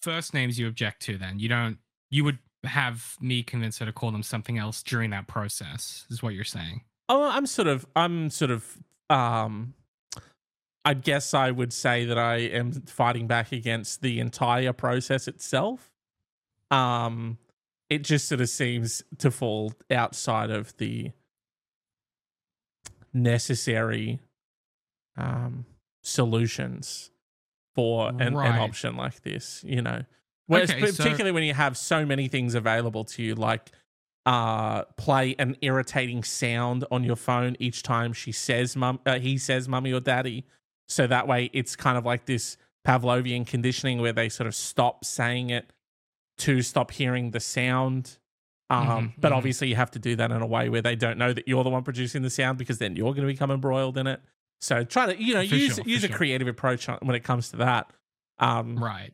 [0.00, 1.18] first names you object to.
[1.18, 1.78] Then you don't.
[2.10, 6.06] You would have me convince her to call them something else during that process.
[6.10, 6.82] Is what you're saying?
[7.08, 8.78] Oh, I'm sort of, I'm sort of,
[9.10, 9.74] um,
[10.86, 15.90] I guess I would say that I am fighting back against the entire process itself.
[16.70, 17.38] Um,
[17.90, 21.10] it just sort of seems to fall outside of the
[23.12, 24.20] necessary
[25.16, 25.64] um,
[26.02, 27.10] solutions
[27.74, 30.02] for an, an option like this, you know.
[30.46, 33.72] Whereas, Okay, so- particularly when you have so many things available to you, like
[34.24, 39.36] uh, play an irritating sound on your phone each time she says mum, uh, he
[39.36, 40.44] says mummy or daddy,
[40.88, 45.04] So that way it's kind of like this Pavlovian conditioning where they sort of stop
[45.04, 45.72] saying it
[46.38, 48.18] to stop hearing the sound.
[48.68, 49.36] Um, Mhm, but mhm.
[49.36, 51.62] obviously you have to do that in a way where they don't know that you're
[51.64, 54.20] the one producing the sound because then you're going to become embroiled in it.
[54.60, 56.16] So try to, you know, For use sure, use a sure.
[56.16, 57.90] creative approach when it comes to that.
[58.38, 59.12] Um, Right.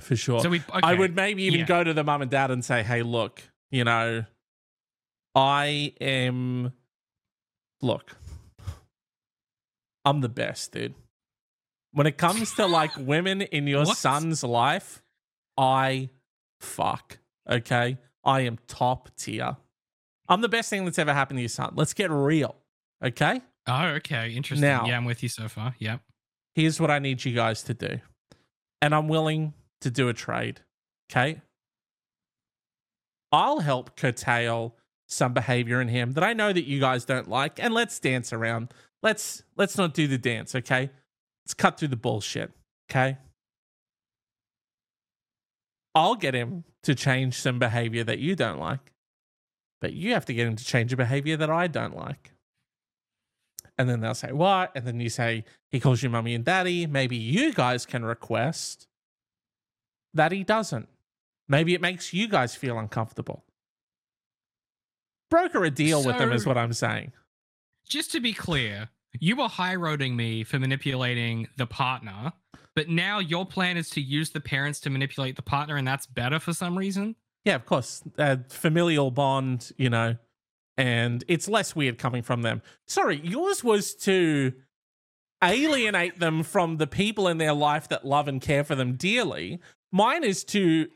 [0.00, 0.40] for sure.
[0.40, 0.58] So we.
[0.60, 0.80] Okay.
[0.82, 1.66] I would maybe even yeah.
[1.66, 4.24] go to the mum and dad and say, "Hey, look, you know,
[5.34, 6.72] I am
[7.80, 8.16] look,
[10.04, 10.94] I'm the best, dude.
[11.92, 13.96] When it comes to like women in your What?
[13.96, 15.02] son's life,
[15.56, 16.10] I
[16.60, 17.18] fuck.
[17.48, 19.56] Okay, I am top tier.
[20.28, 21.72] I'm the best thing that's ever happened to your son.
[21.76, 22.56] Let's get real.
[23.04, 24.30] Okay, Oh, okay.
[24.32, 24.68] Interesting.
[24.68, 25.74] Now- yeah, I'm with you so far.
[25.78, 26.00] Yep.
[26.54, 27.98] here's what I need you guys to do,
[28.82, 30.60] and I'm willing to do a trade.
[31.10, 31.40] Okay.
[33.32, 34.76] I'll help curtail
[35.08, 38.32] some behavior in him that I know that you guys don't like, and let's dance
[38.32, 38.72] around.
[39.04, 40.90] Let's let's not do the dance, okay?
[41.44, 42.50] Let's cut through the bullshit,
[42.90, 43.18] okay?
[45.94, 48.92] I'll get him to change some behavior that you don't like,
[49.80, 52.32] but you have to get him to change a behavior that I don't like.
[53.76, 54.72] And then they'll say, What?
[54.74, 56.86] And then you say, He calls you mummy and daddy.
[56.86, 58.88] Maybe you guys can request
[60.14, 60.88] that he doesn't.
[61.48, 63.44] Maybe it makes you guys feel uncomfortable.
[65.28, 67.12] Broker a deal with them, is what I'm saying.
[67.86, 68.88] Just to be clear,
[69.20, 72.32] you were high roading me for manipulating the partner,
[72.74, 76.06] but now your plan is to use the parents to manipulate the partner, and that's
[76.06, 77.16] better for some reason.
[77.44, 78.02] Yeah, of course.
[78.18, 80.16] Uh, familial bond, you know,
[80.76, 82.62] and it's less weird coming from them.
[82.86, 84.52] Sorry, yours was to
[85.42, 89.60] alienate them from the people in their life that love and care for them dearly.
[89.92, 90.88] Mine is to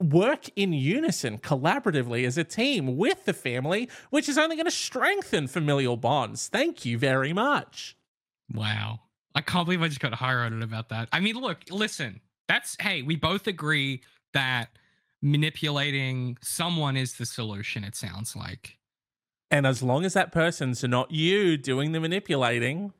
[0.00, 4.70] work in unison, collaboratively as a team with the family, which is only going to
[4.70, 6.48] strengthen familial bonds.
[6.48, 7.96] Thank you very much.
[8.52, 9.00] Wow.
[9.34, 11.08] I can't believe I just got high roaded about that.
[11.12, 14.02] I mean, look, listen, that's, hey, we both agree
[14.34, 14.68] that
[15.20, 18.78] manipulating someone is the solution, it sounds like.
[19.50, 22.92] And as long as that person's not you doing the manipulating,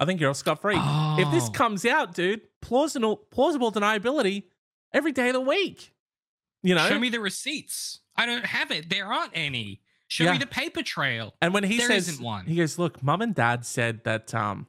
[0.00, 0.76] I think you're all scot free.
[0.76, 1.52] If this Oh.
[1.52, 4.44] comes out, dude, plausible plausible deniability
[4.92, 5.92] every day of the week.
[6.62, 6.88] You know?
[6.88, 8.00] Show me the receipts.
[8.16, 8.90] I don't have it.
[8.90, 9.80] There aren't any.
[10.08, 10.32] Show Yeah.
[10.32, 11.34] me the paper trail.
[11.42, 12.46] and when he there says isn't one.
[12.46, 14.66] he goes, Look, mum and dad said that um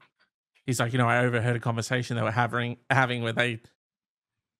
[0.65, 3.61] he's like, you know, I overheard a conversation they were having having where they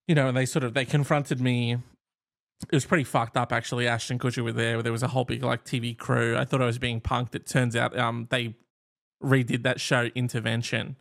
[0.07, 1.73] you know, and they sort of they confronted me.
[1.73, 3.87] It was pretty fucked up actually.
[3.87, 4.81] Ashton Kutcher were there.
[4.81, 6.35] There was a whole big like TV crew.
[6.35, 7.35] I thought I was being punked.
[7.35, 8.55] It turns out um they
[9.23, 10.95] redid that show Intervention.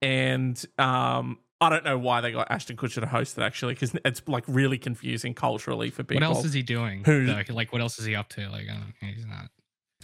[0.00, 3.94] And um I don't know why they got Ashton Kutcher to host it actually, because
[4.04, 6.26] it's like really confusing culturally for people.
[6.28, 7.02] What else is he doing?
[7.04, 7.42] Who- though?
[7.50, 8.48] Like, what else is he up to?
[8.48, 9.48] Like, I don't, he's not.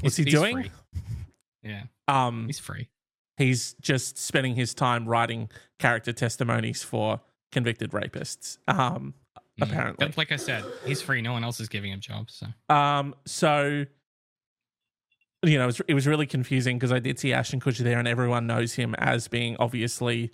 [0.00, 0.56] What's he's- he doing?
[0.62, 0.70] free.
[1.62, 2.88] Yeah, um he's free.
[3.36, 7.20] he's just spending his time writing character testimonies for
[7.52, 8.58] convicted rapists.
[8.68, 9.14] Um,
[9.60, 9.68] Mm.
[9.68, 10.06] apparently.
[10.06, 11.20] But like I said, he's free.
[11.20, 12.34] No one else is giving him jobs.
[12.68, 13.84] So um, so
[15.42, 17.98] you know, it was, it was really confusing because I did see Ashton Kutcher there,
[17.98, 20.30] and everyone knows him as being obviously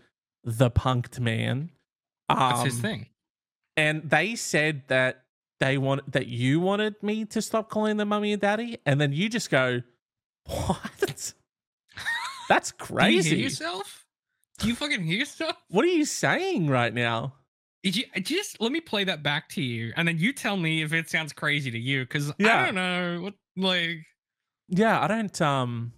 [0.46, 1.70] the punked man.
[2.30, 3.08] Um, that's his thing.
[3.76, 5.24] And they said that
[5.60, 9.12] they want that you wanted me to stop calling them mummy and daddy, and then
[9.12, 9.82] you just go,
[10.46, 11.34] "What?
[12.48, 14.06] That's Do you crazy." hear yourself?
[14.58, 15.56] Do you fucking hear yourself?
[15.68, 17.34] What are you saying right now?
[17.82, 20.82] Did you just let me play that back to you, and then you tell me
[20.82, 22.04] if it sounds crazy to you?
[22.04, 22.62] Because Yeah.
[22.62, 23.98] I don't know what like.
[24.68, 25.92] Yeah, I don't um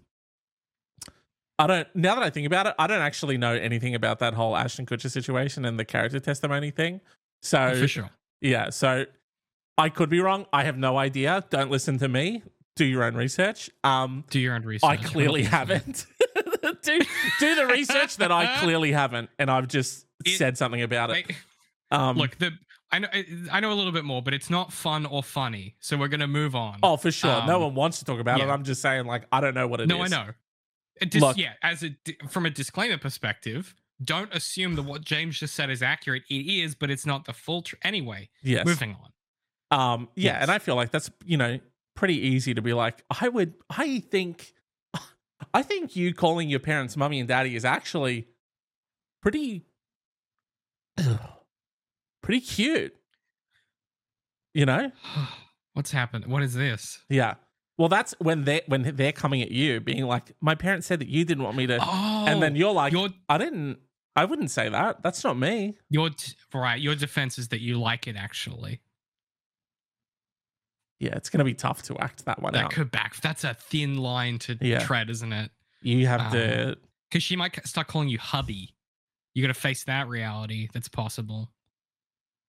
[1.58, 4.34] I don't now that I think about it, I don't actually know anything about that
[4.34, 7.00] whole Ashton Kutcher situation and the character testimony thing.
[7.42, 8.10] So for sure.
[8.40, 9.06] yeah, so
[9.76, 10.46] I could be wrong.
[10.52, 11.44] I have no idea.
[11.50, 12.42] Don't listen to me.
[12.76, 13.70] Do your own research.
[13.82, 14.88] Um Do your own research.
[14.88, 16.06] I clearly haven't.
[16.82, 17.00] do
[17.40, 21.26] do the research that I clearly haven't and I've just It- said something about it.
[21.28, 21.36] Wait,
[21.90, 22.52] Um look, the
[22.90, 23.08] I know
[23.52, 25.74] I know a little bit more, but it's not fun or funny.
[25.80, 26.78] So we're gonna move on.
[26.82, 27.44] Oh, for sure.
[27.46, 28.48] no um, one wants to talk about it.
[28.48, 29.88] I'm just saying like I don't know what it is.
[29.88, 30.30] no, I know.
[31.06, 31.36] Dis- Look.
[31.36, 31.90] yeah, as a
[32.28, 36.22] from a disclaimer perspective, don't assume that what James just said is accurate.
[36.30, 37.62] It is, but it's not the full.
[37.62, 38.64] Tr- anyway, Yes.
[38.66, 39.12] moving on.
[39.70, 40.42] Um, yeah, Yes.
[40.42, 41.58] and I feel like that's you know
[41.94, 44.54] pretty easy to be like, I would, I think,
[45.54, 48.28] I think you calling your parents mummy and daddy is actually
[49.20, 49.66] pretty,
[52.22, 52.94] pretty cute.
[54.54, 54.92] You know,
[55.74, 56.26] What's happened?
[56.26, 57.00] What is this?
[57.08, 57.34] yeah.
[57.78, 61.08] Well, that's when they when they're coming at you, being like, my parents said that
[61.08, 63.78] you didn't want me to, Oh, and then you're like, your I didn't,
[64.16, 65.02] I wouldn't say that.
[65.02, 65.76] That's not me.
[65.88, 66.10] your
[66.52, 66.80] right.
[66.80, 68.80] Your defense is that you like it actually.
[70.98, 72.70] Yeah, it's gonna be tough to act that one That out.
[72.72, 73.16] could back.
[73.20, 74.80] That's a thin line to Yeah.
[74.80, 75.50] tread, isn't it?
[75.80, 76.76] you have um, to
[77.08, 78.74] because she might start calling you hubby.
[79.34, 80.68] You got to face that reality.
[80.72, 81.52] That's possible.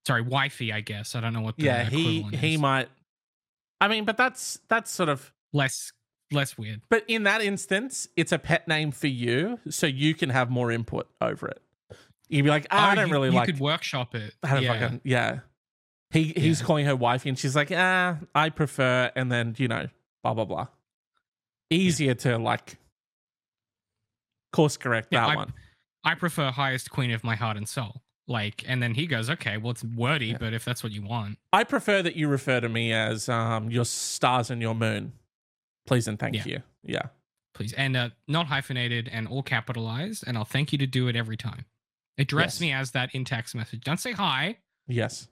[0.07, 0.73] Sorry, wifey.
[0.73, 1.55] I guess I don't know what.
[1.57, 2.59] The yeah, he he is.
[2.59, 2.89] might.
[3.81, 5.33] I mean, but that's that's sort of.
[5.53, 5.91] less
[6.31, 6.81] less weird.
[6.89, 10.71] But in that instance, it's a pet name for you, so you can have more
[10.71, 11.61] input over it.
[12.27, 13.47] You'd be like, ah, I Oh, don't you, really you like.
[13.47, 14.35] could workshop it.
[14.43, 14.79] I don't yeah.
[14.79, 15.39] fucking yeah.
[16.11, 16.65] He he's Yeah.
[16.67, 19.87] calling her wifey, and she's like, ah, I prefer, and then you know,
[20.23, 20.67] blah blah blah.
[21.71, 22.77] Easier to like
[24.53, 25.53] course correct Yeah, that I- one.
[26.03, 28.01] I prefer highest queen of my heart and soul.
[28.29, 30.37] Like, and then he goes, okay, well, it's wordy, Yeah.
[30.39, 33.69] but if that's what you want, I prefer that you refer to me as um
[33.71, 35.13] your stars and your moon.
[35.87, 36.43] Please and thank Yeah.
[36.45, 36.63] you.
[36.83, 37.01] Yeah.
[37.55, 37.73] please.
[37.73, 40.23] And uh, not hyphenated and all capitalized.
[40.25, 41.65] And I'll thank you to do it every time.
[42.17, 42.61] Address Yes.
[42.61, 43.81] me as that in text message.
[43.83, 44.59] Don't say hi.
[44.87, 45.27] Yes.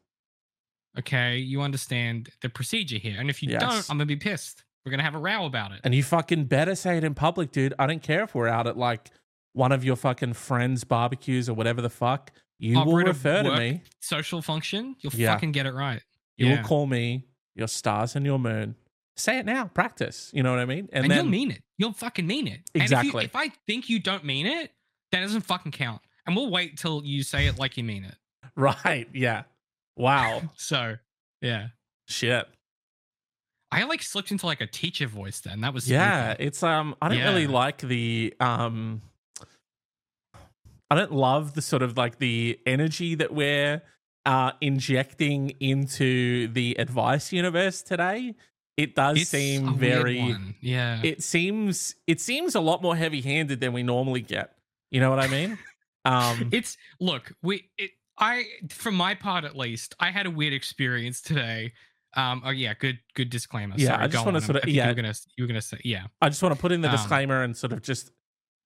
[0.99, 1.37] Okay.
[1.37, 3.15] You understand the procedure here.
[3.19, 3.61] And if you Yes.
[3.61, 4.65] don't, I'm going to be pissed.
[4.85, 5.81] We're going to have a row about it.
[5.83, 7.73] And you fucking better say it in public, dude.
[7.79, 9.09] I don't care if we're out at like
[9.53, 12.31] one of your fucking friends' barbecues or whatever the fuck.
[12.59, 13.81] You will refer to me.
[14.01, 15.33] Social function, you'll Yeah.
[15.33, 16.01] fucking get it right.
[16.37, 16.57] You Yeah.
[16.61, 18.75] will call me your stars and your moon.
[19.15, 19.65] Say it now.
[19.65, 20.29] Practice.
[20.33, 20.89] You know what I mean?
[20.91, 21.63] And, And, then you'll mean it.
[21.77, 22.61] You'll fucking mean it.
[22.73, 23.09] And Exactly.
[23.09, 24.71] if, you, if I think you don't mean it,
[25.11, 26.01] that doesn't fucking count.
[26.25, 28.15] And we'll wait till you say it like you mean it.
[28.55, 29.07] right.
[29.13, 29.43] Yeah.
[29.95, 30.51] Wow.
[30.57, 30.97] So,
[31.41, 31.69] yeah.
[32.07, 32.47] Shit.
[33.71, 35.61] I like slipped into like a teacher voice then.
[35.61, 36.35] That was Yeah.
[36.39, 36.95] It's um.
[37.01, 39.01] I don't really like the um.
[40.89, 43.81] I don't love the sort of like the energy that we're
[44.25, 48.35] uh injecting into the advice universe today.
[48.77, 50.35] It does It's seem very.
[50.61, 50.99] yeah.
[51.03, 54.53] it seems it seems a lot more heavy handed than we normally get.
[54.91, 55.57] You know what I mean?
[56.05, 60.53] um it's look, we it, I for my part at least, I had a weird
[60.53, 61.73] experience today.
[62.15, 63.75] Um oh yeah, good good disclaimer.
[63.77, 64.83] Yeah, Sorry, I just wanna sort of- yeah.
[64.85, 66.07] you were gonna you were gonna say yeah.
[66.21, 68.11] I just want to put in the Um, disclaimer and sort of just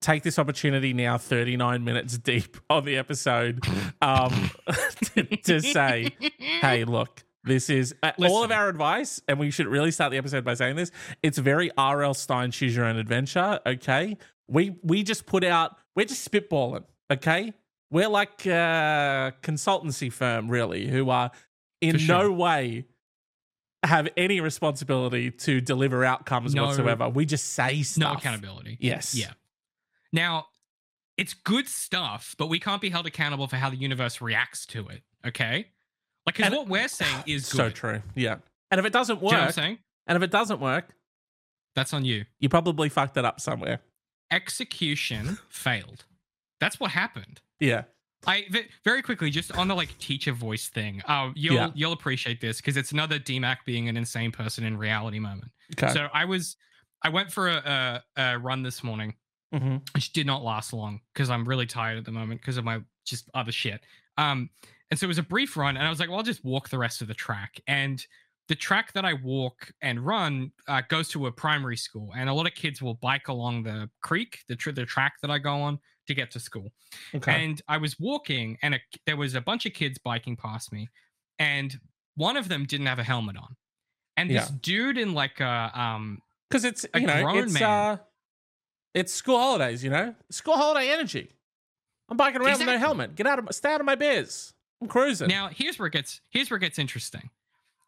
[0.02, 3.64] take this opportunity now 39 minutes deep of the episode
[4.02, 4.50] um
[5.14, 6.14] to, to say
[6.60, 10.18] hey look this is uh, all of our advice and we should really start the
[10.18, 10.90] episode by saying this
[11.22, 12.14] it's very R.L.
[12.14, 14.16] Stine choose your own adventure okay
[14.48, 17.52] we we just put out we're just spitballing okay
[17.90, 21.30] we're like a consultancy firm really who are
[21.80, 22.24] in sure.
[22.24, 22.86] no way
[23.84, 26.66] have any responsibility to deliver outcomes No.
[26.66, 28.78] whatsoever we just say stuff no accountability.
[28.80, 29.32] yes Yeah.
[30.12, 30.46] Now,
[31.16, 34.88] it's good stuff, but we can't be held accountable for how the universe reacts to
[34.88, 35.02] it.
[35.26, 35.66] Okay.
[36.26, 38.36] Like, because what we're saying is so true yeah
[38.70, 39.78] and if it doesn't Do you know I'm work saying?
[40.06, 40.94] and if it doesn't work
[41.74, 42.24] That's on you.
[42.38, 43.80] you probably fucked it up somewhere
[44.30, 46.04] Execution failed.
[46.60, 47.40] That's what happened.
[47.60, 47.82] yeah
[48.26, 48.46] I
[48.84, 51.02] very quickly just on the like teacher voice thing.
[51.08, 51.70] Uh, you'll Yeah.
[51.74, 55.50] you'll appreciate this because it's another DMAC being an insane person in reality moment.
[55.76, 56.56] okay So I was,
[57.02, 59.14] I went for a, a, a run this morning,
[59.52, 62.64] hmm which did not last long because I'm really tired at the moment because of
[62.64, 63.82] my just other shit.
[64.16, 64.50] Um,
[64.90, 66.68] and so it was a brief run, and I was like, well, I'll just walk
[66.68, 67.60] the rest of the track.
[67.66, 68.04] And
[68.48, 72.32] the track that I walk and run uh, goes to a primary school, and a
[72.34, 75.54] lot of kids will bike along the creek, the tr- the track that I go
[75.54, 75.78] on
[76.08, 76.72] to get to school.
[77.14, 80.72] okay And I was walking, and a, there was a bunch of kids biking past
[80.72, 80.88] me,
[81.38, 81.78] and
[82.16, 83.56] one of them didn't have a helmet on.
[84.16, 84.56] And this Yeah.
[84.60, 87.62] dude in like a um because it's a you know grown it's man.
[87.62, 87.96] uh
[88.94, 91.30] it's school holidays you know school holiday energy
[92.08, 94.52] i'm biking around with no helmet get out of my stay out of my biz
[94.80, 97.30] i'm cruising Now, here's where it gets here's where it gets interesting.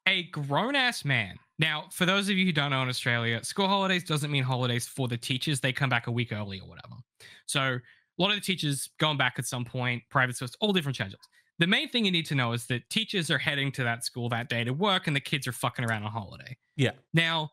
[0.07, 1.37] A grown ass man.
[1.59, 4.87] Now, for those of you who don't know in Australia, school holidays doesn't mean holidays
[4.87, 5.61] for the teachers.
[5.61, 6.97] They come back a week early or whatever.
[7.47, 7.81] So a
[8.19, 11.23] lot of the teachers going back at some point, private schools, all different schedules.
[11.59, 14.29] The main thing you need to know is that teachers are heading to that school
[14.29, 16.57] that day to work and the kids are fucking around on holiday.
[16.77, 16.91] Yeah.
[17.15, 17.51] Now,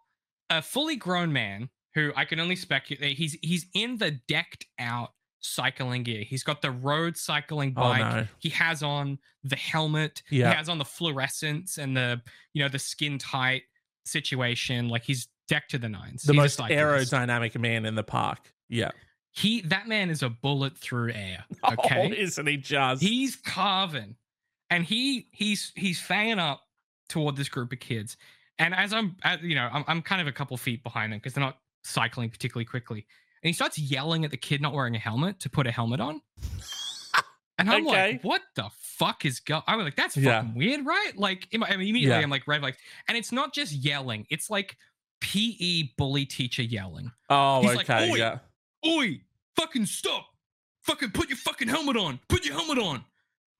[0.49, 4.65] a fully grown man who I can only speculate eh, he's he's in the decked
[4.79, 6.23] out cycling gear.
[6.23, 8.15] He's got the road cycling oh bike.
[8.15, 10.23] no He has on the helmet.
[10.29, 10.49] Yeah.
[10.49, 12.21] He has on the fluorescence and the
[12.53, 13.63] you know the skin tight
[14.05, 14.89] situation.
[14.89, 16.23] Like he's decked to the nines.
[16.23, 18.91] the He's most aerodynamic man in the park yeah
[19.31, 21.43] He that man is a bullet through air.
[21.63, 24.15] oh, Okay, isn't he just he's carving,
[24.69, 26.61] and he he's he's fanging up
[27.09, 28.17] toward this group of kids.
[28.57, 31.19] And as I'm, as, you know, I'm, I'm kind of a couple feet behind them
[31.19, 33.05] because they're not cycling particularly quickly.
[33.43, 35.99] And he starts yelling at the kid not wearing a helmet to put a helmet
[35.99, 36.21] on.
[37.57, 38.13] And I'm Okay.
[38.13, 39.61] like, what the fuck is going?
[39.67, 40.41] I was like, that's Yeah.
[40.41, 41.11] fucking weird, right?
[41.15, 42.19] Like, I mean, immediately Yeah.
[42.21, 42.77] I'm like, red like,
[43.07, 44.77] and it's not just yelling; it's like
[45.19, 47.11] PE bully teacher yelling.
[47.29, 48.39] oh he's like, okay "Oi." yeah
[48.87, 49.21] Oi,
[49.55, 50.25] fucking stop.
[50.81, 52.19] Fucking put your fucking helmet on.
[52.27, 53.05] Put your helmet on.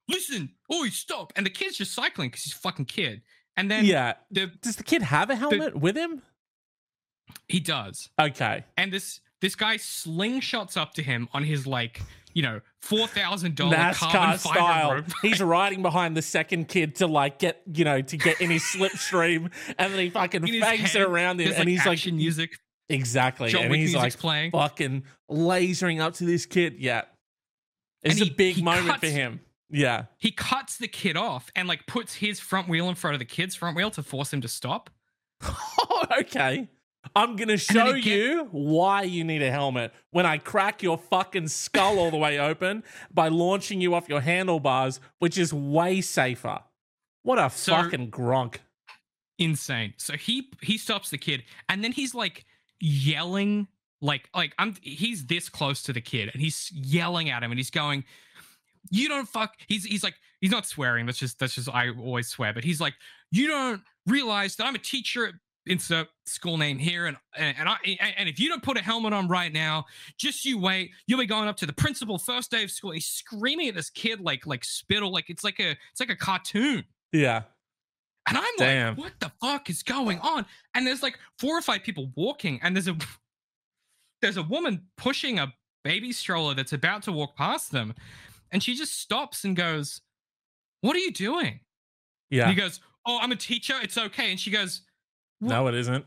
[0.08, 0.56] Listen.
[0.74, 1.32] Oi, stop.
[1.36, 3.22] And the kid's just cycling because he's a fucking kid.
[3.56, 6.24] And then yeah the does the kid have a helmet with him
[7.48, 8.10] he does.
[8.20, 12.02] okay And this this guy slingshots up to him on his like
[12.34, 14.94] you know four thousand dollar carbon NASCAR fiber style.
[14.94, 15.06] rope.
[15.22, 18.62] He's riding behind the second kid to like get you know to get in his
[18.76, 22.58] slipstream, and then he fucking In fangs it around him, and like he's like music.
[22.88, 24.52] exactly, John and Wick he's like playing.
[24.52, 26.76] fucking lasering up to this kid.
[26.80, 27.02] Yeah,
[28.04, 29.42] it's And a he- big he moment for him.
[29.74, 33.20] Yeah, He cuts the kid off and like puts his front wheel in front of
[33.20, 34.90] the kid's front wheel to force him to stop.
[36.20, 36.68] okay.
[37.16, 41.48] I'm gonna show get- you why you need a helmet when I crack your fucking
[41.48, 46.60] skull all the way open by launching you off your handlebars, which is way safer.
[47.24, 48.58] What a So- fucking gronk.
[49.40, 49.94] insane.
[49.98, 52.46] So he he stops the kid, and then he's like
[52.80, 53.68] yelling,
[54.02, 57.58] like like I'm he's this close to the kid, and he's yelling at him, and
[57.60, 58.04] he's going,
[58.92, 61.06] "You don't fuck." He's he's like he's not swearing.
[61.08, 62.94] That's just that's just I always swear, but he's like,
[63.32, 65.34] "You don't realize that I'm a teacher." at
[65.68, 67.76] Insert school name here, and and I
[68.18, 69.86] and if you don't put a helmet on right now,
[70.18, 70.92] just you wait.
[71.06, 72.92] You'll be going up to the principal first day of school.
[72.92, 76.16] He's screaming at this kid like like spittle, like it's like a it's like a
[76.16, 76.84] cartoon.
[77.12, 77.44] Yeah.
[78.28, 78.96] And I'm Damn.
[78.96, 80.46] like, what the fuck is going on?
[80.74, 82.98] And there's like four or five people walking, and there's a
[84.22, 85.54] there's a woman pushing a
[85.84, 87.94] baby stroller that's about to walk past them.
[88.52, 90.02] And she just stops and goes,
[90.82, 91.60] What are you doing?
[92.30, 92.44] Yeah.
[92.44, 93.76] And he goes, Oh, I'm a teacher.
[93.82, 94.32] It's okay.
[94.32, 94.82] And she goes,
[95.42, 96.06] no, it isn't.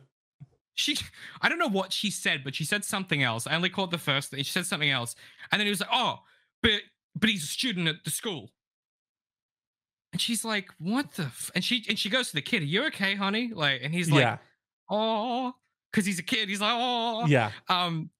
[0.74, 0.96] she
[1.42, 3.46] I don't know what she said, but she said something else.
[3.46, 4.38] I only caught the first thing.
[4.42, 5.14] She said something else.
[5.52, 6.20] And then he was like, Oh,
[6.62, 6.72] but
[7.16, 8.50] but he's a student at the school.
[10.12, 11.50] And she's like, What the f-?
[11.54, 13.50] and she and she goes to the kid, Are you okay, honey?
[13.54, 14.38] Like, and he's like, yeah.
[14.90, 15.52] Oh,
[15.90, 16.48] because he's a kid.
[16.48, 17.50] He's like, Oh, Yeah.
[17.68, 18.10] um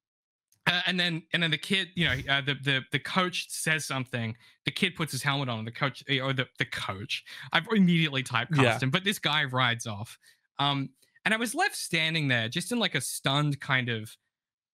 [0.67, 3.85] uh, and then and then the kid you know uh, the the the coach says
[3.85, 4.35] something
[4.65, 7.67] the kid puts his helmet on and the coach eh, or the the coach i've
[7.71, 8.79] immediately typecast Yeah.
[8.79, 10.19] him but this guy rides off
[10.59, 10.89] um
[11.25, 14.11] and i was left standing there just in like a stunned kind of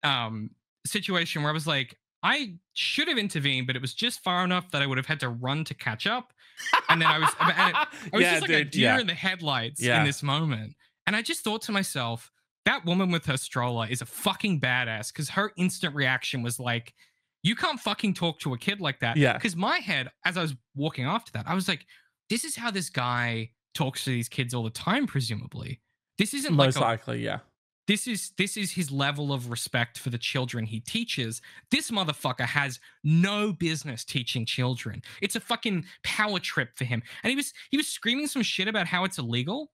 [0.03, 0.51] um
[0.86, 4.70] situation where i was like i should have intervened but it was just far enough
[4.70, 6.32] that i would have had to run to catch up
[6.88, 8.70] and then i was I was yeah, just like a dude.
[8.72, 9.01] deer Yeah.
[9.01, 10.01] in the headlights Yeah.
[10.01, 10.74] in this moment.
[11.07, 12.30] And I just thought to myself,
[12.66, 16.92] that woman with her stroller is a fucking badass because her instant reaction was like,
[17.42, 19.16] you can't fucking talk to a kid like that.
[19.16, 19.32] Yeah.
[19.32, 21.84] Because my head, as I was walking after that, I was like,
[22.28, 25.80] this is how this guy talks to these kids all the time, presumably.
[26.20, 27.38] This isn't Most like a, likely, yeah.
[27.88, 31.40] this is this is his level of respect for the children he teaches.
[31.70, 35.00] This motherfucker has no business teaching children.
[35.22, 37.02] It's a fucking power trip for him.
[37.22, 39.72] And he was he was screaming some shit about how it's illegal.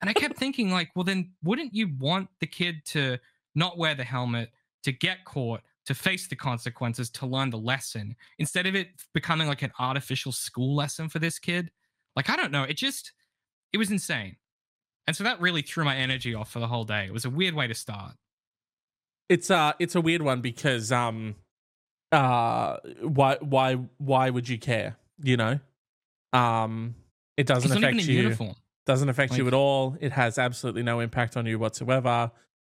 [0.00, 3.18] And I kept thinking like, well then wouldn't you want the kid to
[3.56, 4.50] not wear the helmet,
[4.84, 9.48] to get caught, to face the consequences, to learn the lesson instead of it becoming
[9.48, 11.72] like an artificial school lesson for this kid?
[12.14, 13.14] Like I don't know, it just
[13.72, 14.36] it was insane.
[15.08, 17.06] And so that really threw my energy off for the whole day.
[17.06, 18.12] It was a weird way to start.
[19.30, 21.34] It's uh it's a weird one because um
[22.12, 24.98] uh why why why would you care?
[25.22, 25.60] You know?
[26.34, 26.94] Um
[27.38, 28.20] it doesn't not affect you.
[28.20, 28.54] uniform.
[28.84, 29.96] Doesn't affect you at all.
[29.98, 32.30] It has absolutely no impact on you whatsoever.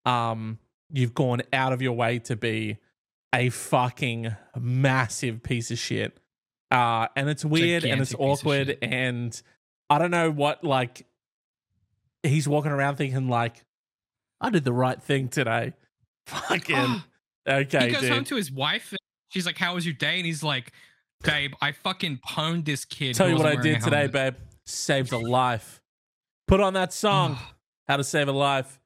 [0.04, 0.58] Um
[0.92, 2.76] you've gone out of your way to be
[3.34, 6.20] a fucking massive piece of shit.
[6.70, 9.42] Uh and it's weird and it's Gigantic piece of awkward and
[9.88, 11.06] I don't know what like
[12.22, 13.64] he's walking around thinking like
[14.40, 15.74] I did the right thing today.
[16.26, 17.06] Fucking ah,
[17.48, 18.12] okay, he goes dude.
[18.12, 18.92] home to his wife.
[18.92, 18.98] And
[19.30, 20.72] she's like, "How was your day?" And he's like,
[21.22, 24.34] "Babe, I fucking pwned this kid." Tell you what I did today, babe.
[24.66, 25.80] Saved a life.
[26.46, 27.54] Put on that song, ah.
[27.88, 28.78] How to Save a Life.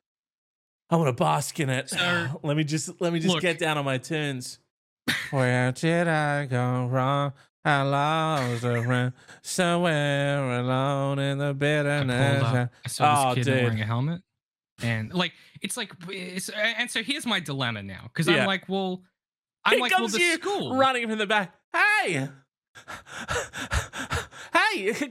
[0.90, 1.90] I want to bask in it.
[1.90, 3.42] So- let me just let me just Look.
[3.42, 4.58] get down on my tunes.
[5.30, 7.32] Where did I go wrong?
[7.64, 12.42] I lost a friend somewhere alone in the I bitterness.
[12.42, 12.70] up.
[12.84, 13.62] I saw Oh, this kid dude.
[13.64, 14.20] wearing a helmet,
[14.82, 18.40] and like it's like it's and so here's my dilemma now because Yeah.
[18.40, 19.02] I'm like, well,
[19.64, 20.76] I'm Here like, well, comes the you school.
[20.76, 21.54] running from the back.
[21.72, 22.28] Hey,
[24.54, 25.10] hey,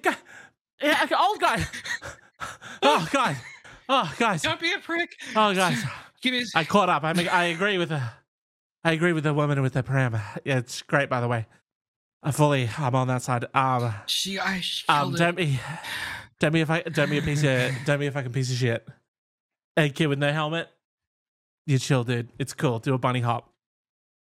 [0.81, 1.65] yeah, old guy.
[2.83, 3.37] Oh, guys.
[3.87, 4.43] Oh, guys.
[4.45, 5.11] Oh, Don't be a prick.
[5.35, 5.83] Oh, guys.
[6.21, 6.43] Give me.
[6.55, 7.03] I caught up.
[7.03, 8.01] I mean, I agree with the,
[8.83, 10.13] I agree with the woman with the pram.
[10.43, 11.45] Yeah, it's great, by the way.
[12.23, 13.45] I fully, I'm on that side.
[13.53, 15.17] Um, She, I she um, killed it.
[15.17, 15.59] don't be,
[16.39, 18.87] don't be if I, don't a piece of, don't a fucking piece of shit.
[19.75, 20.69] Hey, kid with no helmet,
[21.65, 22.29] you chill, dude.
[22.37, 22.79] It's cool.
[22.79, 23.50] Do a bunny hop.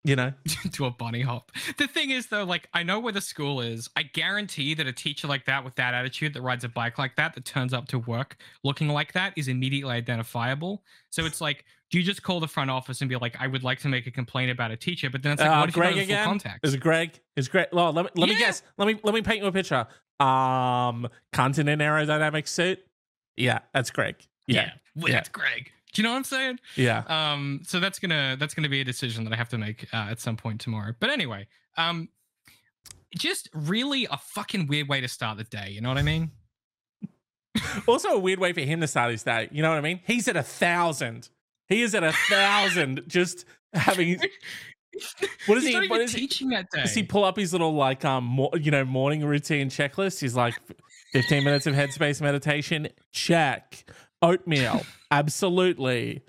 [0.05, 0.32] You know?
[0.72, 1.53] to a bunny hop.
[1.78, 3.88] The thing is, though, like I know where the school is.
[3.96, 7.14] I guarantee that a teacher like that with that attitude that rides a bike like
[7.16, 10.82] that that turns up to work looking like that is immediately identifiable.
[11.11, 13.62] So it's like, do you just call the front office and be like, "I would
[13.62, 15.76] like to make a complaint about a teacher," but then it's like, Uh, what if
[15.76, 16.24] you Greg don't again?
[16.24, 16.61] context?
[16.64, 17.20] Is it Greg?
[17.36, 17.68] Is Greg?
[17.72, 18.62] Well, let me let me guess.
[18.78, 19.86] Let me let me paint you a picture.
[20.18, 22.80] Um, cunt in an aerodynamic suit.
[23.36, 24.16] Yeah, that's Greg.
[24.46, 25.16] Yeah, well, yeah.
[25.16, 25.70] that's Greg.
[25.93, 26.59] Do you know what I'm saying?
[26.76, 27.03] Yeah.
[27.07, 30.09] Um, so that's gonna that's gonna be a decision that I have to make uh,
[30.11, 30.95] at some point tomorrow.
[30.99, 32.09] But anyway, um,
[33.16, 35.68] just really a fucking weird way to start the day.
[35.70, 36.30] You know what I mean?
[37.86, 39.49] Also, a weird way for him to start his day.
[39.53, 40.01] You know what I mean?
[40.07, 41.28] He's at a thousand.
[41.68, 44.18] He is at a thousand, just having.
[45.47, 45.88] What is He's he?
[45.88, 46.20] What is he?
[46.20, 46.82] teaching that day?
[46.82, 50.20] Does he pull up his little like um mo- you know morning routine checklist?
[50.20, 50.55] He's like,
[51.12, 53.86] fifteen minutes of headspace meditation, check.
[54.22, 56.22] Oatmeal, absolutely.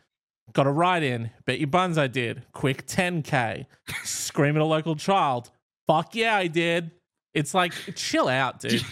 [0.54, 1.32] Got a ride in.
[1.46, 2.44] Bet your buns I did.
[2.52, 3.66] Quick 10k.
[4.04, 5.52] Scream at a local child.
[5.88, 6.92] Fuck yeah, I did.
[7.34, 8.84] It's like chill out, dude.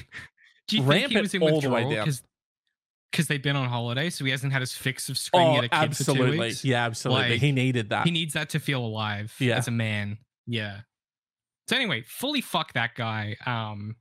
[0.67, 2.09] do you ramp think he was in all the way down.
[3.11, 5.63] because they've been on holiday, so he hasn't had his fix of screaming Oh, at
[5.65, 6.39] a kid for two absolutely.
[6.39, 6.65] weeks?
[6.65, 7.29] Yeah, absolutely.
[7.31, 8.05] Like, he needed that.
[8.05, 9.57] He needs that to feel alive Yeah.
[9.57, 10.17] as a man.
[10.47, 10.79] Yeah.
[11.67, 13.35] So anyway, fully fuck that guy.
[13.45, 13.95] Um,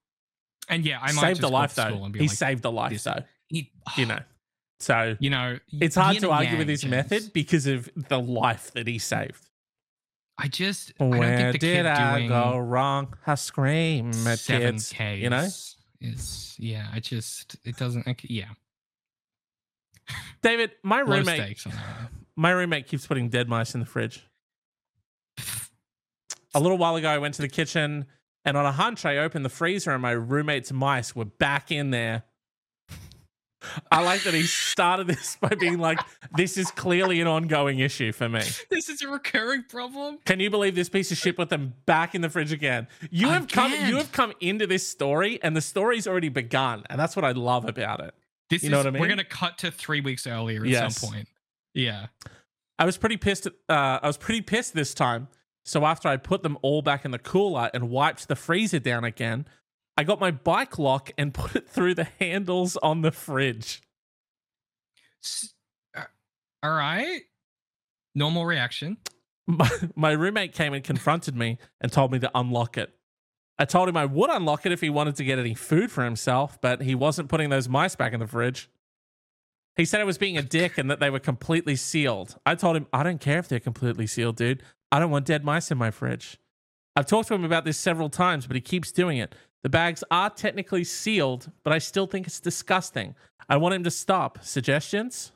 [0.69, 2.09] and yeah, I might saved just a life though.
[2.15, 3.25] He like, saved a life though.
[3.49, 4.21] he, You know.
[4.81, 6.91] So you know, it's hard to argue with his James.
[6.91, 9.47] method because of the life that he saved.
[10.39, 13.15] I just I don't Where think the did kid I go wrong?
[13.27, 14.91] I scream at seven kids.
[14.91, 15.19] K.
[15.19, 15.49] You know,
[16.01, 16.87] is yeah.
[16.93, 18.07] I just it doesn't.
[18.25, 18.47] Yeah,
[20.43, 21.63] David, my roommate,
[22.37, 24.27] my roommate keeps putting dead mice in the fridge.
[26.55, 28.07] A little while ago, I went to the kitchen,
[28.45, 31.91] and on a hunch, I opened the freezer, and my roommate's mice were back in
[31.91, 32.25] there.
[33.93, 35.99] I like that he started this by being like,
[36.37, 40.19] "This is clearly an ongoing issue for me." This is a recurring problem.
[40.25, 42.89] Can you believe this piece of shit put them back in the fridge again?
[43.11, 46.85] You have come you have come into this story and the story's already begun.
[46.89, 48.15] And that's what I love about it.
[48.49, 49.01] This You is know what I mean?
[49.03, 50.97] we're gonna cut to three weeks earlier at Yes.
[50.99, 51.29] some point.
[51.75, 52.07] Yeah.
[52.79, 53.51] I was pretty pissed uh
[54.03, 55.29] I was pretty pissed this time.
[55.65, 59.05] So after I put them all back in the cooler and wiped the freezer down
[59.05, 59.47] again,
[60.01, 63.83] I got my bike lock and put it through the handles on the fridge.
[65.95, 66.05] Uh,
[66.63, 67.21] all right.
[68.15, 68.97] Normal reaction.
[69.47, 72.95] My, my roommate came and confronted me and told me to unlock it.
[73.59, 76.05] I told him I would unlock it if he wanted to get any food for
[76.05, 78.71] himself, but he wasn't putting those mice back in the fridge.
[79.77, 82.39] He said I was being a dick and that they were completely sealed.
[82.47, 84.63] I told him, I don't care if they're completely sealed, dude.
[84.91, 86.39] I don't want dead mice in my fridge.
[86.97, 89.35] I've talked to him about this several times, but he keeps doing it.
[89.63, 93.15] The bags are technically sealed, but I still think it's disgusting.
[93.49, 94.39] I want him to stop.
[94.43, 95.33] Suggestions?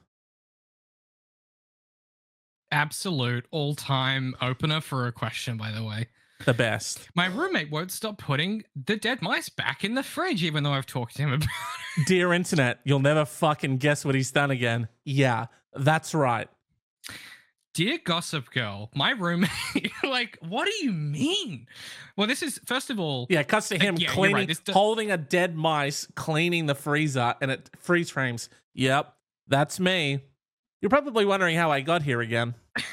[2.70, 6.08] Absolute all time opener for a question, by the way.
[6.44, 7.08] The best.
[7.14, 10.86] My roommate won't stop putting the dead mice back in the fridge, even though I've
[10.86, 11.48] talked to him about
[11.96, 12.06] it.
[12.06, 14.88] Dear Internet, you'll never fucking guess what he's done again.
[15.04, 16.48] Yeah, that's right.
[17.74, 19.50] Dear Gossip Girl, my roommate,
[20.04, 21.66] like, what do you mean?
[22.16, 24.34] Well, this is, first of all, Yeah, it cuts to him yeah, you're right.
[24.34, 28.48] cleaning, do- holding a dead mice, cleaning the freezer, and it freeze frames.
[28.74, 29.12] Yep,
[29.48, 30.20] that's me.
[30.80, 32.54] You're probably wondering how I got here again.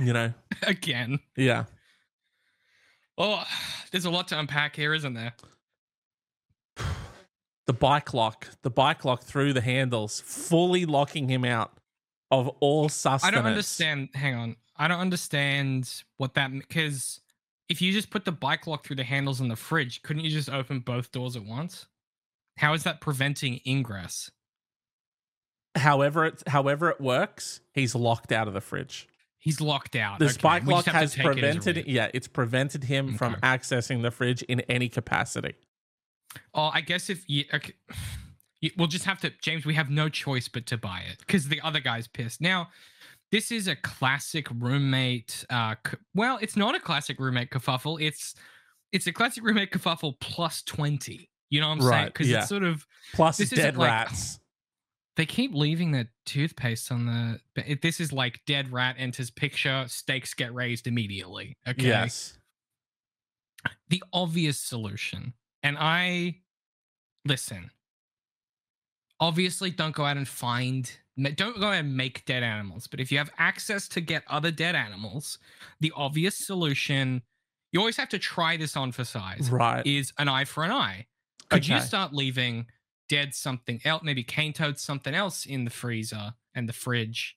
[0.00, 0.32] You know,
[0.62, 1.64] again, yeah.
[3.18, 3.42] oh,
[3.90, 5.32] there's a lot to unpack here, isn't there?
[7.66, 11.72] The bike lock, the bike lock through the handles, fully locking him out
[12.30, 13.24] of all sustenance.
[13.24, 14.08] I don't understand.
[14.14, 14.56] Hang on.
[14.76, 17.20] I don't understand what that because
[17.68, 20.30] if you just put the bike lock through the handles in the fridge, couldn't you
[20.30, 21.86] just open both doors at once?
[22.58, 24.30] How is that preventing ingress?
[25.74, 29.06] However, it however it works, he's locked out of the fridge.
[29.38, 30.18] He's locked out.
[30.18, 31.86] The Okay, spike lock just have to has take it prevented.
[31.86, 35.54] Yeah, it's prevented him from accessing the fridge in any capacity.
[36.54, 37.72] Oh, I guess if you, okay,
[38.76, 39.64] we'll just have to, James.
[39.64, 42.40] We have no choice but to buy it because the other guy's pissed.
[42.40, 42.68] Now,
[43.30, 45.44] this is a classic roommate.
[45.50, 45.74] Uh,
[46.14, 48.00] well, it's not a classic roommate kerfuffle.
[48.00, 48.34] It's
[48.92, 51.30] it's a classic roommate kerfuffle plus twenty.
[51.50, 52.06] You know what I'm saying?
[52.06, 52.40] Because yeah.
[52.40, 54.38] it's sort of Plus dead like- rats.
[55.16, 57.40] they keep leaving the toothpaste on the.
[57.70, 59.84] It, this is like dead rat enters picture.
[59.88, 61.56] Stakes get raised immediately.
[61.66, 61.86] Okay.
[61.86, 62.36] Yes.
[63.88, 65.32] the obvious solution.
[65.62, 66.36] And I
[67.24, 67.70] listen.
[69.20, 70.90] Obviously, don't go out and find,
[71.34, 72.86] don't go out and make dead animals.
[72.86, 75.38] But if you have access to get other dead animals,
[75.80, 77.22] the obvious solution,
[77.72, 79.84] you always have to try this on for size, Right.
[79.86, 81.06] is an eye for an eye.
[81.50, 82.66] Could you start leaving
[83.08, 87.36] dead something else, maybe cane toad something else in the freezer and the fridge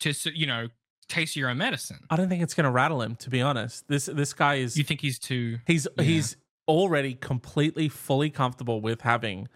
[0.00, 0.68] to, you know,
[1.08, 2.00] taste your own medicine?
[2.10, 3.16] I don't think it's going to rattle him.
[3.16, 5.58] To be honest, this this guy is You think he's too.
[5.66, 6.04] he's yeah.
[6.04, 6.36] he's
[6.68, 9.48] already completely fully comfortable with having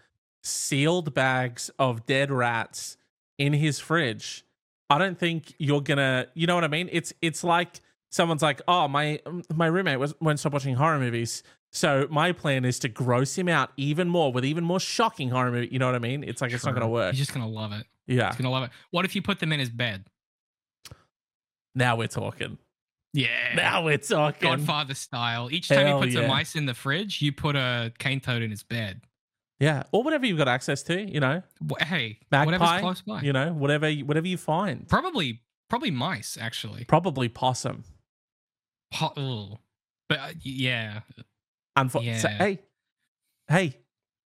[0.43, 2.97] sealed bags of dead rats
[3.37, 4.45] in his fridge.
[4.89, 6.27] I don't think you're gonna.
[6.33, 6.89] You know what I mean?
[6.91, 7.79] It's it's like
[8.09, 9.19] someone's like, oh my
[9.53, 11.43] my roommate was won't stop watching horror movies.
[11.71, 15.51] So my plan is to gross him out even more with even more shocking horror
[15.51, 15.69] movie.
[15.71, 16.23] You know what I mean?
[16.23, 17.11] It's like it's not to work.
[17.11, 17.85] He's just gonna love it.
[18.07, 18.27] Yeah.
[18.27, 18.71] He's gonna love it.
[18.91, 20.05] What if you put them in his bed?
[21.75, 22.57] Now we're talking.
[23.13, 23.27] Yeah.
[23.55, 24.49] Now we're talking.
[24.49, 25.49] Godfather style.
[25.51, 26.23] Each time Hell he puts yeah.
[26.23, 29.01] a mice in the fridge, you put a cane toad in his bed.
[29.59, 31.01] Yeah, or whatever you've got access to.
[31.01, 31.43] You know,
[31.81, 32.45] Hey, magpie.
[32.45, 33.21] whatever's close by.
[33.21, 34.87] You know, whatever whatever you find.
[34.87, 36.85] Probably, probably mice actually.
[36.85, 37.83] Probably possum.
[38.93, 39.59] Po-
[40.07, 41.01] But uh, yeah,
[41.77, 42.59] Unfo- so, hey,
[43.49, 43.75] hey,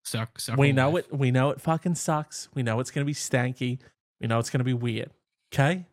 [0.03, 0.39] suck.
[0.39, 1.05] suck we know life.
[1.11, 1.17] it.
[1.17, 2.49] We know it fucking sucks.
[2.55, 3.79] We know it's going to be stanky.
[4.19, 5.11] We know it's going to be weird.
[5.53, 5.85] Okay,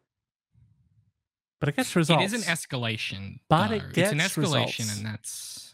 [1.60, 2.32] but it gets results.
[2.32, 4.00] It is an escalation, But it though.
[4.02, 4.40] it's an gets escalation,
[4.80, 4.96] results.
[4.96, 5.65] and that's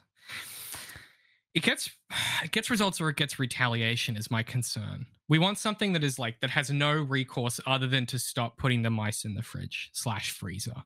[1.55, 1.91] it gets
[2.43, 4.17] it gets results or it gets retaliation.
[4.17, 5.07] Is my concern.
[5.29, 8.83] We want something that is like that has no recourse other than to stop putting
[8.83, 10.85] the mice in the fridge slash freezer.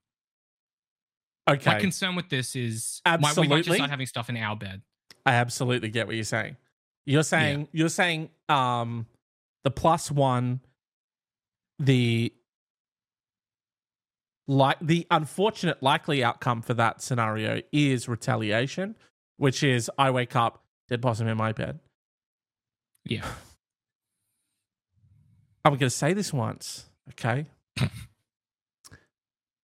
[1.48, 1.72] okay.
[1.72, 4.82] My concern with this is why we might just start having stuff in our bed.
[5.24, 6.56] I absolutely get what you're saying.
[7.06, 9.06] You're saying you're saying um
[9.64, 10.60] the plus one
[11.78, 12.32] the
[14.48, 18.94] like the unfortunate likely outcome for that scenario is retaliation,
[19.36, 21.78] which is I wake up dead possum in my bed.
[23.04, 23.24] Yeah.
[25.64, 27.46] I'm going to say this once, okay?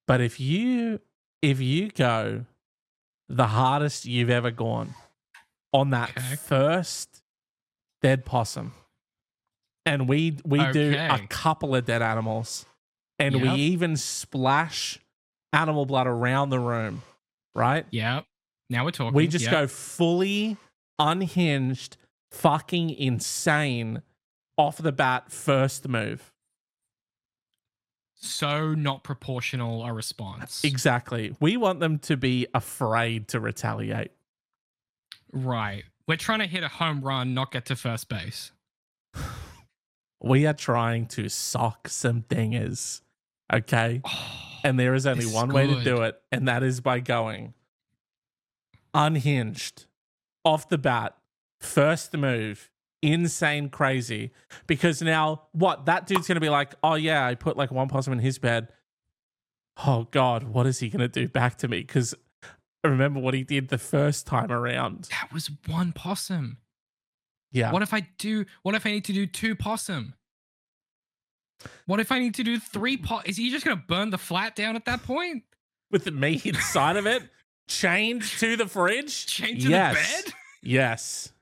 [0.07, 1.01] but if you
[1.43, 2.45] if you go
[3.29, 4.95] the hardest you've ever gone
[5.73, 6.37] on that Okay.
[6.37, 7.23] first
[8.03, 8.73] dead possum,
[9.87, 12.67] and we we do a couple of dead animals,
[13.21, 14.99] and we even splash
[15.53, 17.03] animal blood around the room,
[17.55, 17.87] right?
[17.91, 18.23] Yeah.
[18.73, 19.13] Now we're talking.
[19.15, 19.53] We just Yep.
[19.53, 20.57] go fully
[20.99, 21.97] unhinged,
[22.31, 24.03] fucking insane
[24.57, 26.31] off the bat first move.
[28.15, 30.63] so not proportional a response.
[30.63, 31.35] Exactly.
[31.41, 34.13] We want them to be afraid to retaliate.
[35.33, 35.83] right.
[36.07, 38.53] We're trying to hit a home run, not get to first base.
[40.25, 43.01] We are trying to sock some dingers.
[43.53, 44.03] Okay.
[44.65, 47.53] And there is only is one way to do it, and that is by going
[48.95, 49.87] unhinged
[50.45, 51.17] off the bat,
[51.61, 52.71] first move,
[53.03, 54.31] insane crazy.
[54.67, 55.87] Because now, what?
[55.87, 58.39] That dude's going to be like, oh, yeah, I put like one possum in his
[58.39, 58.69] bed.
[59.87, 61.81] Oh, God, what is he going to do back to me?
[61.81, 62.15] Because
[62.85, 65.09] I remember what he did the first time around.
[65.11, 66.59] that was one possum.
[67.53, 67.71] Yeah.
[67.71, 68.47] What if I do?
[68.63, 70.15] What if I need to do two possum?
[71.87, 73.21] What if I need to do three po?
[73.25, 75.45] Is he just gonna burn the flat down at that point?
[75.91, 77.23] With me inside of it,
[77.69, 79.27] chained to the fridge?
[79.27, 79.95] Chained to yes.
[79.95, 80.35] the bed?
[80.63, 81.33] Yes.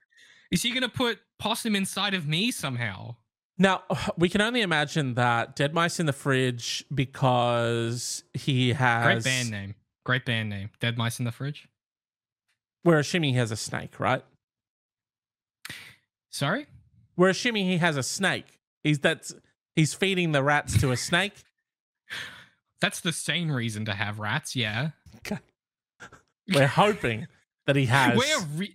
[0.51, 3.17] Is he gonna put possum inside of me somehow?
[3.59, 3.83] Now,
[4.17, 9.05] we can only imagine that Dead Mice in the Fridge because he has.
[9.05, 9.75] Great band name.
[10.05, 10.71] Great band name.
[10.81, 11.69] Dead mice in the fridge.
[12.85, 14.25] We're assuming he has a snake, right?
[16.31, 16.67] Sorry.
[17.17, 18.59] We're assuming he has a snake.
[18.83, 19.35] He's that's
[19.77, 21.35] he's feeding the rats to a snake.
[22.81, 24.57] That's the same reason to have rats.
[24.57, 24.91] Yeah.
[26.55, 27.27] We're hoping
[27.67, 28.19] that he has.
[28.19, 28.75] We're re-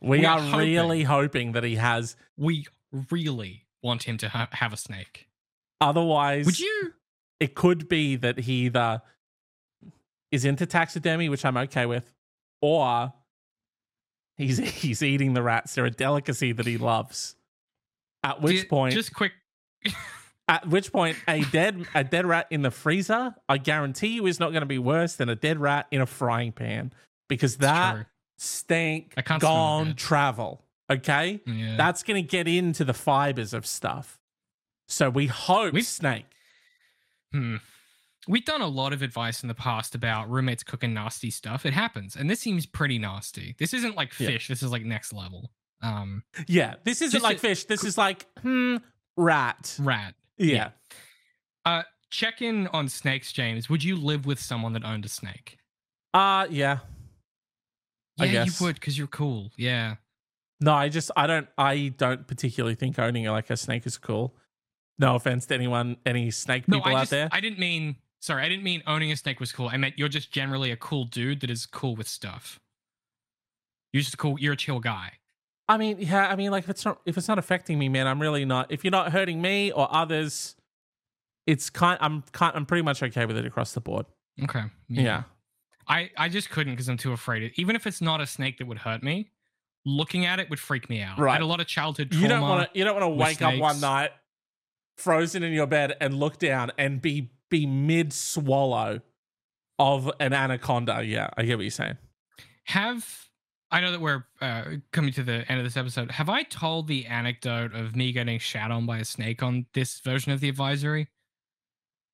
[0.00, 0.58] we, we are, are hoping.
[0.58, 2.16] really hoping that he has.
[2.36, 2.66] we
[3.10, 5.28] really want him to ha- have a snake.
[5.80, 6.92] Otherwise, Would you?
[7.40, 9.02] it could be that he either
[10.30, 12.12] is into taxidermy, which I'm okay with,
[12.60, 13.12] or
[14.36, 15.74] he's he's eating the rats.
[15.74, 17.34] They're a delicacy that he loves.
[18.24, 19.32] At which point, Just quick.
[20.48, 24.38] at which point, a dead a dead rat in the freezer, I guarantee you, is
[24.38, 26.92] not going to be worse than a dead rat in a frying pan
[27.36, 28.06] because that
[28.38, 30.64] stank I can't smell gone travel.
[30.90, 31.76] Okay, Yeah.
[31.76, 34.18] that's going to get into the fibers of stuff.
[34.88, 36.26] So we hope We've- snake.
[37.32, 37.56] Hmm.
[38.28, 41.66] We've done a lot of advice in the past about roommates cooking nasty stuff.
[41.66, 43.56] It happens, and this seems pretty nasty.
[43.58, 44.28] This isn't like Yeah.
[44.28, 44.48] fish.
[44.48, 45.50] This is like next level.
[45.80, 47.64] Um, Yeah, this isn't like a- fish.
[47.64, 48.76] This is like hmm,
[49.16, 49.74] rat.
[49.80, 50.14] rat.
[50.36, 50.70] Yeah.
[51.64, 53.68] Uh, check in on snakes, James.
[53.70, 55.58] Would you live with someone that owned a snake?
[56.14, 56.80] Uh yeah.
[58.20, 58.60] I Yeah, guess.
[58.60, 59.50] you would because you're cool.
[59.56, 59.96] Yeah.
[60.60, 64.36] No, I just I don't I don't particularly think owning like a snake is cool.
[64.98, 67.28] No offense to anyone, any snake No, people I out just there.
[67.32, 67.96] I didn't mean.
[68.20, 69.68] Sorry, I didn't mean owning a snake was cool.
[69.68, 72.60] I meant you're just generally a cool dude that is cool with stuff.
[73.92, 74.38] You're just a cool.
[74.38, 75.14] You're a chill guy.
[75.68, 78.06] I mean, yeah, I mean, like if it's not if it's not affecting me, man,
[78.06, 78.70] I'm really not.
[78.70, 80.54] If you're not hurting me or others,
[81.46, 81.98] it's kind.
[82.00, 82.54] I'm kind.
[82.54, 84.06] I'm pretty much okay with it across the board.
[84.44, 84.62] Okay.
[84.88, 85.24] Yeah.
[85.88, 87.52] I, I just couldn't because I'm too afraid.
[87.56, 89.30] Even if it's not a snake that would hurt me,
[89.84, 91.18] looking at it would freak me out.
[91.18, 91.32] I Right.
[91.34, 92.22] had a lot of childhood trauma.
[92.22, 92.78] You don't want to.
[92.78, 94.10] You don't want to wake up one night,
[94.96, 99.00] frozen in your bed, and look down and be be mid swallow
[99.78, 101.02] of an anaconda.
[101.04, 101.98] Yeah, I get what you're saying.
[102.64, 103.28] have
[103.70, 106.10] I know that we're uh, coming to the end of this episode.
[106.10, 109.98] Have I told the anecdote of me getting shat on by a snake on this
[110.00, 111.08] version of the advisory?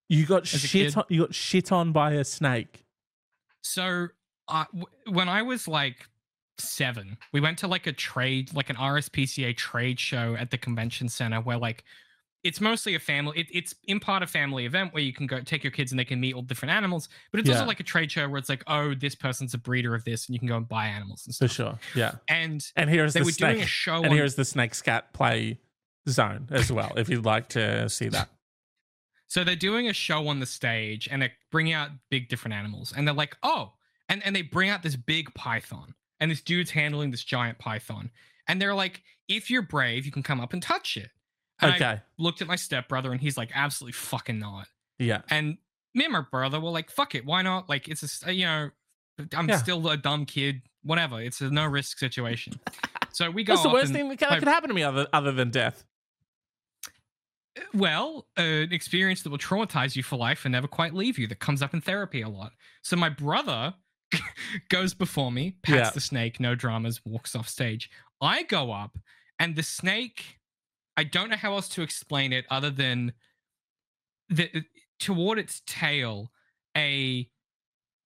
[0.08, 0.96] You got As shit.
[0.96, 2.84] On, you got shit on by a snake.
[3.62, 4.08] So,
[4.48, 6.08] uh, w- when I was like
[6.58, 11.08] seven, we went to like a trade, like an RSPCA trade show at the convention
[11.08, 11.84] center where like
[12.44, 15.40] it's mostly a family, it, it's in part a family event where you can go
[15.40, 17.56] take your kids and they can meet all different animals, but it's Yeah.
[17.56, 20.26] also like a trade show where it's like, oh, this person's a breeder of this
[20.28, 21.48] and you can go and buy animals and stuff.
[21.50, 21.78] For sure.
[21.96, 22.12] Yeah.
[22.28, 25.12] And And here's they the were doing a show And on here's the snake scat
[25.12, 25.58] play
[26.08, 26.92] zone as well.
[26.96, 28.28] if you'd like to see that.
[29.28, 32.92] So they're doing a show on the stage and they're bringing out big different animals.
[32.96, 33.72] And they're like, oh,
[34.08, 35.94] and, and they bring out this big python.
[36.20, 38.10] And this dude's handling this giant python.
[38.48, 41.10] And they're like, if you're brave, you can come up and touch it.
[41.60, 42.00] And I Okay.
[42.18, 44.66] looked at my stepbrother and he's like, absolutely fucking not.
[44.98, 45.20] Yeah.
[45.30, 45.58] And
[45.94, 47.68] me and my brother were like, fuck it, why not?
[47.68, 48.70] Like, it's a, you know,
[49.36, 49.56] I'm Yeah.
[49.58, 51.20] still a dumb kid, whatever.
[51.20, 52.54] It's a no risk situation.
[53.12, 55.32] So we go That's the worst thing that, that could happen to me other other
[55.32, 55.84] than death.
[57.74, 61.26] Well, uh, an experience that will traumatize you for life and never quite leave you
[61.28, 62.52] that comes up in therapy a lot.
[62.82, 63.74] So my brother
[64.68, 65.90] goes before me, pats Yeah.
[65.90, 67.90] the snake, no dramas, walks off stage.
[68.20, 68.98] I go up
[69.38, 70.38] and the snake,
[70.96, 73.12] I don't know how else to explain it other than
[74.28, 74.64] the
[74.98, 76.32] toward its tail,
[76.76, 77.28] a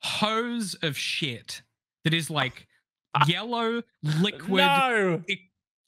[0.03, 1.62] hose of shit
[2.05, 2.66] that is like
[3.26, 5.22] yellow liquid No.
[5.28, 5.38] it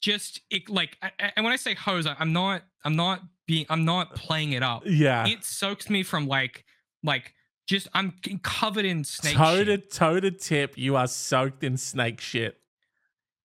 [0.01, 4.15] just it like and when i say hose i'm not i'm not being i'm not
[4.15, 5.27] playing it up Yeah.
[5.27, 6.63] it soaks me from like
[7.03, 7.33] like
[7.67, 12.21] just i'm covered in snake toe to toe to tip, you are soaked in snake
[12.21, 12.57] shit.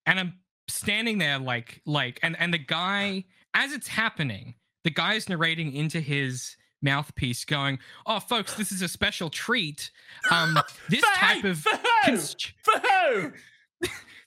[0.07, 0.35] and i'm
[0.69, 3.25] standing there like like and and the guy
[3.55, 8.81] as it's happening the guy is narrating into his mouthpiece going oh folks this is
[8.81, 9.91] a special treat
[10.31, 11.49] um this For type who?
[11.51, 11.83] of For who?
[12.05, 13.33] const- For who?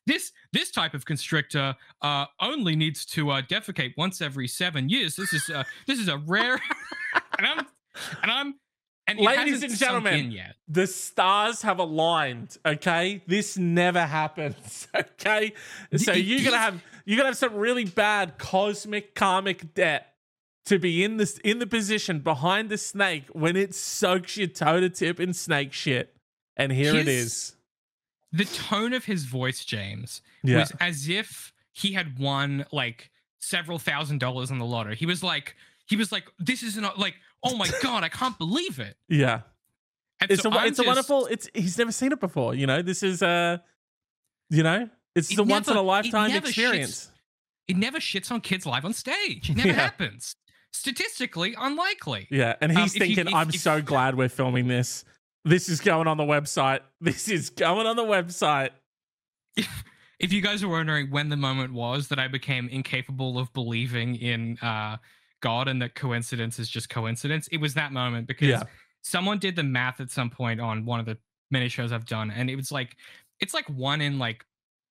[0.05, 5.15] This this type of constrictor uh, only needs to uh, defecate once every seven years.
[5.15, 6.59] This is uh, this is a rare,
[7.37, 7.59] and I'm
[8.21, 8.55] and I'm
[9.07, 10.37] and Ladies and gentlemen.
[10.67, 12.57] The stars have aligned.
[12.65, 14.87] Okay, this never happens.
[15.23, 15.53] Okay,
[15.95, 20.13] so you're gonna have you're gonna have some really bad cosmic karmic debt
[20.65, 24.79] to be in this in the position behind the snake when it soaks your toe
[24.81, 26.13] to tip in snake shit.
[26.57, 27.55] And here it His- is.
[28.33, 30.59] The tone of his voice, James, Yeah.
[30.61, 34.95] was as if he had won like several thousand dollars on the lotto.
[34.95, 35.55] He was like,
[35.85, 38.97] he was like, this is not like, oh my god, I can't believe it.
[39.07, 39.41] yeah.
[40.19, 41.25] And It's so a I'm it's a wonderful.
[41.27, 42.55] It's he's never seen it before.
[42.55, 43.57] You know, this is uh,
[44.49, 47.11] you know, it's It a once in a lifetime never shits- experience.
[47.67, 49.49] It never shits on kids live on stage.
[49.49, 49.73] It never Yeah.
[49.75, 50.35] happens.
[50.71, 52.27] Statistically unlikely.
[52.31, 55.03] Yeah, and he's Um, if you- thinking, if- "I'm if- so glad we're filming this.
[55.45, 56.79] This is going on the website.
[57.01, 58.69] This is going on the website."
[60.19, 64.15] if you guys are wondering when the moment was that I became incapable of believing
[64.15, 64.97] in uh,
[65.41, 68.63] God and that coincidence is just coincidence, it was that moment because Yeah.
[69.01, 71.17] someone did the math at some point on one of the
[71.51, 72.95] many shows I've done, and it was like
[73.39, 74.45] it's like one in like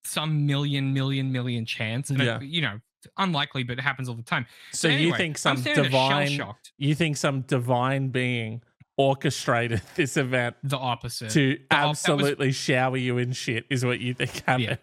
[0.05, 2.39] some million, million, million chance, and it- Yeah.
[2.41, 2.79] you know,
[3.17, 4.45] unlikely, but it happens all the time.
[4.71, 6.39] So Anyway, you think some divine,
[6.77, 8.61] you think some divine being
[8.97, 11.31] orchestrated this event The opposite.
[11.31, 13.65] to The op- was- absolutely shower you in shit?
[13.69, 14.77] Is what you think happened?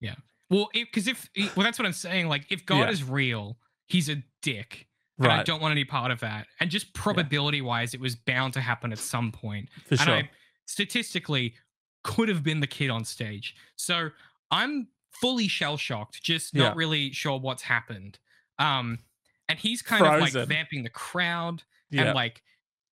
[0.00, 0.14] Yeah.
[0.50, 2.28] Well, because if well, that's what I'm saying.
[2.28, 2.90] Like, if God Yeah.
[2.90, 4.88] is real, He's a dick.
[5.18, 6.46] And I Right, don't want any part of that.
[6.60, 9.68] And just probability wise, it was bound to happen at some point.
[9.86, 10.14] for and sure.
[10.16, 10.30] I
[10.66, 11.54] statistically
[12.02, 13.54] could have been the kid on stage.
[13.76, 14.10] So
[14.50, 14.88] I'm
[15.20, 16.72] fully shell shocked, just not Yeah.
[16.76, 18.18] really sure what's happened.
[18.58, 18.98] Um,
[19.48, 22.42] and he's kind of like vamping the crowd yeah, and like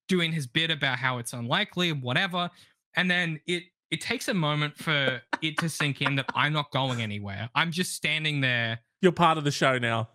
[0.08, 2.50] doing his bit about how it's unlikely, and whatever.
[2.96, 6.70] And then it it takes a moment for it to sink in that I'm not
[6.72, 7.48] going anywhere.
[7.54, 8.80] I'm just standing there.
[9.00, 10.08] you're part of the show now.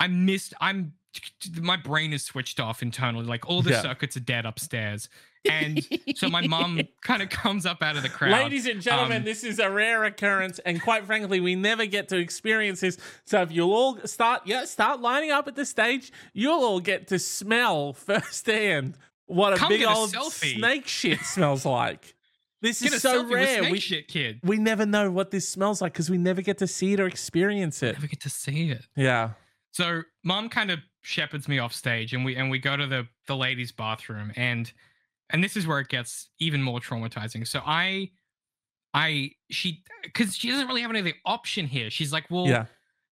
[0.00, 0.54] I missed.
[0.60, 0.94] I'm.
[1.60, 3.24] My brain is switched off internally.
[3.26, 3.82] Like all the Yeah.
[3.82, 5.08] circuits are dead upstairs.
[5.48, 5.86] And
[6.16, 8.32] so my mom kind of comes up out of the crowd.
[8.32, 12.08] Ladies and gentlemen, Um, this is a rare occurrence, and quite frankly, we never get
[12.08, 12.96] to experience this.
[13.26, 17.08] So if you'll all start, yeah, start lining up at the stage, you'll all get
[17.08, 18.96] to smell firsthand
[19.26, 20.56] what a big a old selfie.
[20.56, 22.14] snake shit smells like.
[22.62, 23.70] This Get is so rare.
[23.70, 24.40] We, shit kid.
[24.42, 27.06] we never know what this smells like because we never get to see it or
[27.06, 27.92] experience it.
[27.92, 28.86] Never get to see it.
[28.96, 29.32] Yeah.
[29.72, 33.06] So mom kind of shepherds me off stage, and we and we go to the
[33.28, 34.72] the ladies' bathroom, and
[35.30, 37.46] and this is where it gets even more traumatizing.
[37.46, 38.10] So I,
[38.92, 41.90] I she because she doesn't really have any other option here.
[41.90, 42.64] She's like, well, Yeah.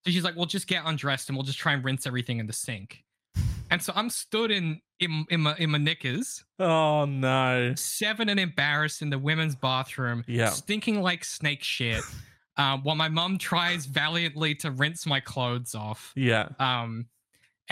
[0.05, 2.47] so she's like, well, just get undressed, and we'll just try and rinse everything in
[2.47, 3.05] the sink.
[3.71, 7.75] And so I'm stood in in in my, in my knickers, Oh no.
[7.77, 10.51] seven and embarrassed in the women's bathroom, Yeah.
[10.51, 12.03] stinking like snake shit.
[12.59, 16.13] um, while my mum tries valiantly to rinse my clothes off.
[16.15, 16.49] Yeah.
[16.59, 17.07] Um,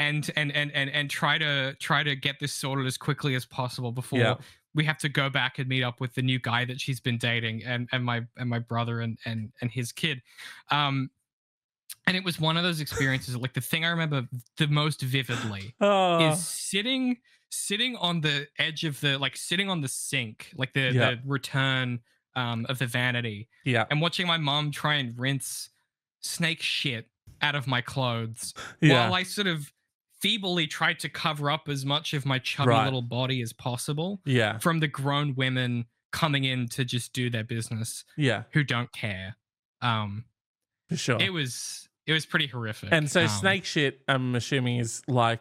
[0.01, 3.45] and and and and and try to try to get this sorted as quickly as
[3.45, 4.35] possible before Yeah.
[4.75, 7.19] we have to go back and meet up with the new guy that she's been
[7.19, 10.23] dating and and my and my brother and and and his kid.
[10.71, 11.11] Um,
[12.07, 13.37] and it was one of those experiences.
[13.37, 14.27] Like the thing I remember
[14.57, 16.31] the most vividly Oh.
[16.33, 17.19] is sitting
[17.51, 21.11] sitting on the edge of the like sitting on the sink, like the Yeah.
[21.11, 22.01] the return
[22.37, 23.87] um of the vanity, yeah.
[23.91, 25.71] and watching my mom try and rinse
[26.21, 27.09] snake shit
[27.43, 28.93] out of my clothes Yeah.
[29.05, 29.73] while I sort of
[30.21, 32.85] feebly tried to cover up as much of my chubby Right.
[32.85, 34.59] little body as possible yeah.
[34.59, 38.43] from the grown women coming in to just do their business Yeah.
[38.53, 39.37] who don't care.
[39.81, 40.25] Um,
[40.89, 41.21] For sure.
[41.21, 42.89] it was it was pretty horrific.
[42.93, 45.41] And so Um, snake shit, I'm assuming, is like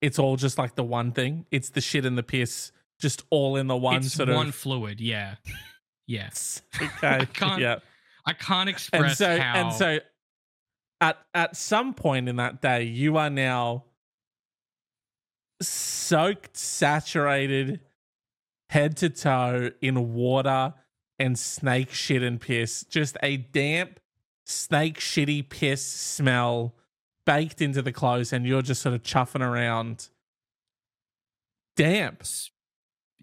[0.00, 1.46] it's all just like the one thing.
[1.50, 4.54] It's the shit and the piss, just all in the one it's sort one of.
[4.54, 5.36] fluid, yeah,
[6.06, 6.30] yeah.
[6.82, 7.26] Okay.
[7.32, 7.76] can't yeah.
[8.26, 9.54] I can't And express so how.
[9.54, 9.98] and so,
[11.00, 13.84] at at some point in that day, you are now
[15.68, 17.80] soaked, saturated,
[18.70, 20.74] head to toe in water
[21.18, 22.84] and snake shit and piss.
[22.84, 24.00] Just a damp
[24.46, 26.74] snake shitty piss smell
[27.26, 30.08] baked into the clothes, and you're just sort of chuffing around.
[31.76, 32.22] Damp.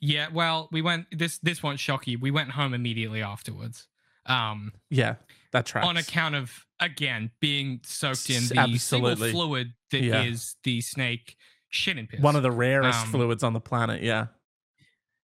[0.01, 1.05] yeah, well, we went.
[1.17, 2.19] This this won't shock you.
[2.19, 3.87] We went home immediately afterwards.
[4.25, 5.15] Um, Yeah,
[5.51, 5.87] that's tracks.
[5.87, 8.77] on account of again being soaked in the absolutely.
[8.79, 10.59] single fluid that is Yeah.
[10.63, 11.37] the snake
[11.71, 12.19] shit and piss.
[12.19, 14.03] One of the rarest Um, fluids on the planet.
[14.03, 14.27] Yeah.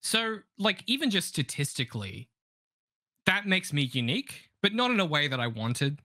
[0.01, 2.29] so like even just statistically,
[3.25, 5.99] that makes me unique, but not in a way that I wanted.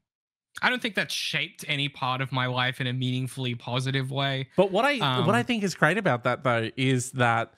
[0.60, 4.48] I don't think that shaped any part of my life in a meaningfully positive way.
[4.56, 7.54] But what I what I Um, think is great about that though is that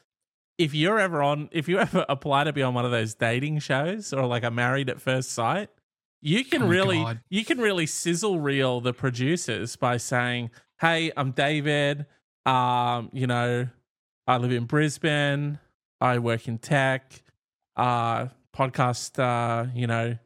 [0.58, 3.58] if you're ever on if you ever apply to be on one of those dating
[3.60, 5.70] shows or like a married at first sight,
[6.20, 7.20] you can Oh really God.
[7.30, 12.06] you can really sizzle reel the producers by saying, "Hey, I'm David.
[12.46, 13.68] Um, you know,
[14.26, 15.58] I live in Brisbane.
[16.00, 17.22] I work in tech.
[17.76, 19.18] Uh, podcast.
[19.18, 20.16] Uh, you know,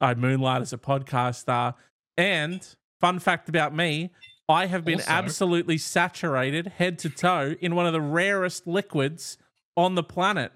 [0.00, 1.74] I moonlight as a podcaster.
[2.16, 2.66] And
[3.00, 4.10] fun fact about me,
[4.48, 9.38] I have been Also- absolutely saturated head to toe in one of the rarest liquids
[9.76, 10.52] on the planet.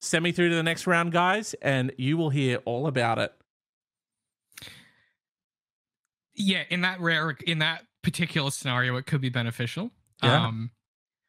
[0.00, 3.32] Send me through to the next round, guys, and you will hear all about it.
[6.34, 9.90] Yeah, in that rare in that particular scenario, it could be beneficial.
[10.22, 10.46] Yeah.
[10.46, 10.70] Um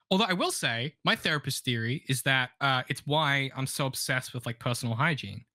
[0.09, 4.33] although I will say, my therapist theory is that uh it's why I'm so obsessed
[4.33, 5.45] with like personal hygiene.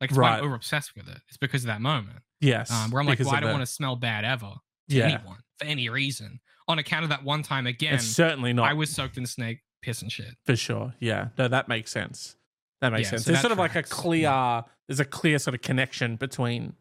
[0.00, 1.18] Like it's why I'm over obsessed with it.
[1.28, 2.18] It's because of that moment.
[2.40, 2.70] Yes.
[2.70, 4.54] Um, where I'm like, well, I don't want to smell bad ever
[4.88, 5.04] to Yeah.
[5.04, 6.40] anyone for any reason.
[6.68, 9.60] On account of that one time again, It's certainly not I was soaked in snake
[9.82, 10.34] piss and shit.
[10.46, 10.94] for sure.
[11.00, 11.28] Yeah.
[11.36, 12.36] No, that makes sense.
[12.80, 13.24] That makes Yeah, sense.
[13.24, 13.90] so There's sort of like a tracks.
[13.90, 16.74] clear there's a clear sort of connection between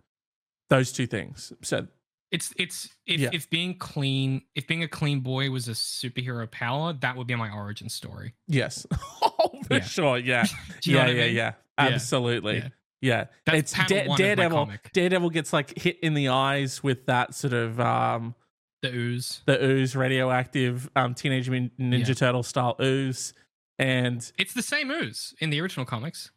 [0.69, 1.51] those two things.
[1.61, 1.87] So
[2.31, 3.29] It's it's if, Yeah.
[3.33, 7.35] if being clean, if being a clean boy was a superhero power, that would be
[7.35, 8.35] my origin story.
[8.47, 8.85] yes.
[9.21, 9.79] oh, for Yeah.
[9.81, 10.17] sure.
[10.19, 10.45] Yeah.
[10.87, 11.35] Know yeah, I yeah, mean?
[11.35, 11.53] yeah.
[11.79, 11.85] Yeah.
[11.87, 12.57] Absolutely.
[12.57, 12.67] Yeah.
[13.01, 13.25] Yeah.
[13.45, 14.69] That's it's Da- one of my Daredevil.
[14.93, 18.35] Daredevil gets like hit in the eyes with that sort of um
[18.83, 19.41] The ooze.
[19.47, 22.13] the ooze radioactive um teenage Nin- ninja Yeah.
[22.13, 23.33] turtle style ooze
[23.79, 26.29] and It's the same ooze in the original comics.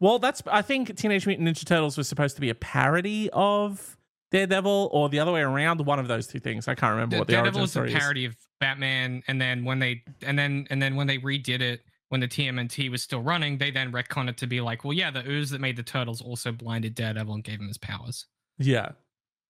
[0.00, 3.95] well that's i think teenage mutant ninja turtles was supposed to be a parody of
[4.32, 7.26] daredevil or the other way around one of those two things i can't remember what
[7.26, 10.38] the Daredevil origin is a story is parody of Batman, and then when they and
[10.38, 13.92] then and then when they redid it, when the TMNT was still running, they then
[13.92, 16.94] retconned it to be like, well, yeah, the ooze that made the turtles also blinded
[16.94, 18.24] Daredevil and gave him his powers.
[18.58, 18.92] yeah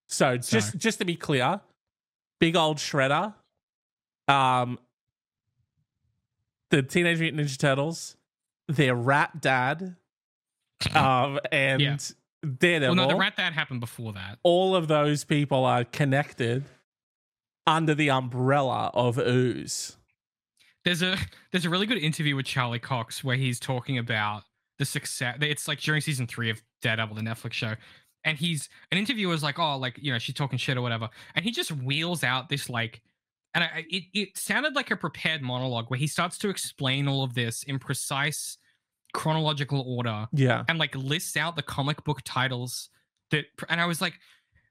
[0.08, 1.60] so just just to be clear
[2.40, 3.32] big old shredder
[4.28, 4.78] um
[6.70, 8.16] the teenage mutant ninja turtles
[8.68, 9.94] their rat dad
[10.94, 11.96] um and Yeah.
[12.42, 14.38] Daredevil Well, no, the Rat Dad happened before that.
[14.42, 16.64] all of those people are connected
[17.66, 19.96] under the umbrella of ooze.
[20.84, 21.16] There's a
[21.50, 24.44] there's a really good interview with Charlie Cox where he's talking about
[24.78, 25.36] the success.
[25.40, 27.74] It's like during season three of Daredevil, the Netflix show,
[28.22, 31.44] and he's an interviewer's like, oh, like you know, she's talking shit or whatever, and
[31.44, 33.02] he just wheels out this like,
[33.54, 37.24] and I, it it sounded like a prepared monologue where he starts to explain all
[37.24, 38.58] of this in precise
[39.20, 40.64] chronological order Yeah.
[40.68, 42.90] and like lists out the comic book titles
[43.30, 44.14] that and I was like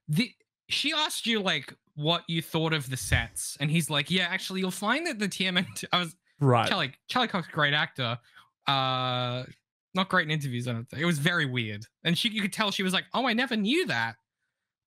[0.07, 0.31] the
[0.69, 4.59] she asked you like what you thought of the sets and he's like yeah actually
[4.61, 6.67] you'll find that the TMNT I was Right.
[6.69, 8.19] Charlie Charlie Cox great actor
[8.67, 9.43] uh
[9.93, 12.53] not great in interviews I don't think it was very weird and she you could
[12.53, 14.15] tell she was like oh I never knew that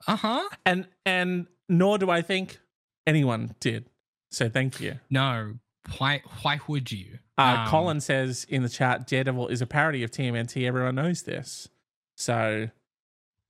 [0.07, 2.59] uh-huh And and nor do I think
[3.07, 3.87] anyone did.
[4.31, 5.01] So thank you.
[5.11, 5.55] no
[5.99, 10.03] why why would you Uh, Um, Colin says in the chat, Daredevil is a parody
[10.03, 10.67] of TMNT.
[10.67, 11.69] Everyone knows this.
[12.17, 12.69] So,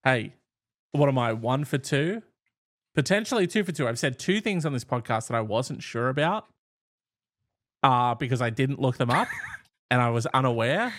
[0.05, 0.35] hey,
[0.93, 1.33] what am I?
[1.33, 2.23] One for two?
[2.95, 3.89] Potentially two for two.
[3.89, 6.47] I've said two things on this podcast that I wasn't sure about
[7.83, 9.29] uh, because I didn't look them up
[9.91, 10.93] and I was unaware.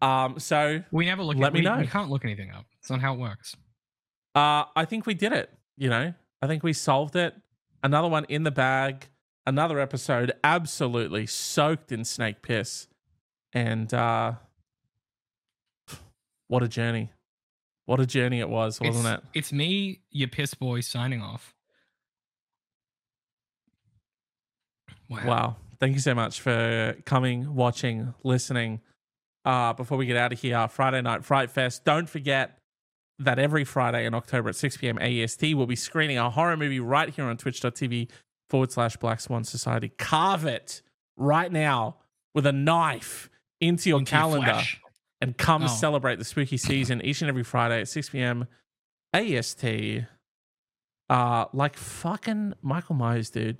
[0.00, 1.36] Um, so We never look.
[1.36, 1.76] Let at, me we, know.
[1.78, 2.64] We can't look anything up.
[2.80, 3.54] It's not how it works.
[4.34, 5.50] uh, I think we did it.
[5.76, 7.34] You know, I think we solved it.
[7.84, 9.08] Another one in the bag.
[9.44, 12.86] Another episode absolutely soaked in snake piss.
[13.52, 14.34] And uh,
[16.48, 17.10] what a journey.
[17.86, 19.38] What a journey it was, wasn't it's, it?
[19.38, 21.54] It's me, your piss boy, signing off.
[25.08, 25.20] Wow.
[25.26, 25.56] Wow.
[25.80, 28.80] Thank you so much for coming, watching, listening.
[29.44, 31.84] Uh, before we get out of here, Friday Night Fright Fest.
[31.84, 32.58] Don't forget
[33.18, 34.98] that every Friday in October at 6 p.m.
[34.98, 38.08] AEST, we'll be screening a horror movie right here on twitch.tv
[38.52, 39.88] forward slash Black Swan Society.
[39.96, 40.82] Carve it
[41.16, 41.96] right now
[42.34, 43.30] with a knife
[43.62, 44.78] into your Into calendar flesh.
[45.22, 45.66] and come Oh.
[45.68, 48.46] celebrate the spooky season each and every Friday at 6 p.m.
[49.14, 49.64] AST.
[51.08, 53.58] Uh, like fucking Michael Myers, dude.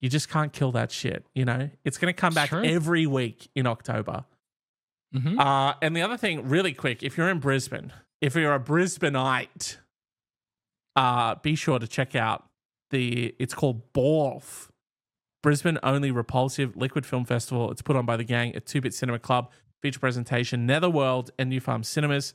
[0.00, 1.24] You just can't kill that shit.
[1.34, 4.24] You know, it's gonna come back every week in October.
[5.14, 5.38] Mhm.
[5.38, 9.78] Uh, and the other thing, really quick, if you're in Brisbane, if you're a Brisbaneite,
[10.96, 12.47] uh, be sure to check out
[12.90, 13.34] the.
[13.38, 14.68] It's called Borlf,
[15.42, 17.70] Brisbane only repulsive liquid film festival.
[17.70, 19.50] It's put on by the gang at Two Bit Cinema Club.
[19.82, 22.34] Feature presentation, Netherworld and New Farm Cinemas.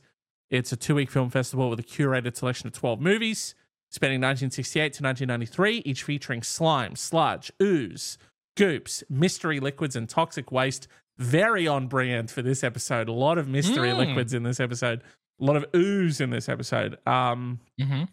[0.50, 3.54] It's a two week film festival with a curated selection of 12 movies,
[3.90, 8.16] spanning 1968 to 1993, each featuring slime, sludge, ooze,
[8.56, 10.88] goops, mystery liquids, and toxic waste.
[11.18, 13.08] Very on brand for this episode.
[13.08, 13.98] A lot of mystery Mm.
[13.98, 15.02] liquids in this episode,
[15.40, 16.96] a lot of ooze in this episode.
[17.06, 18.08] Um, Mhm.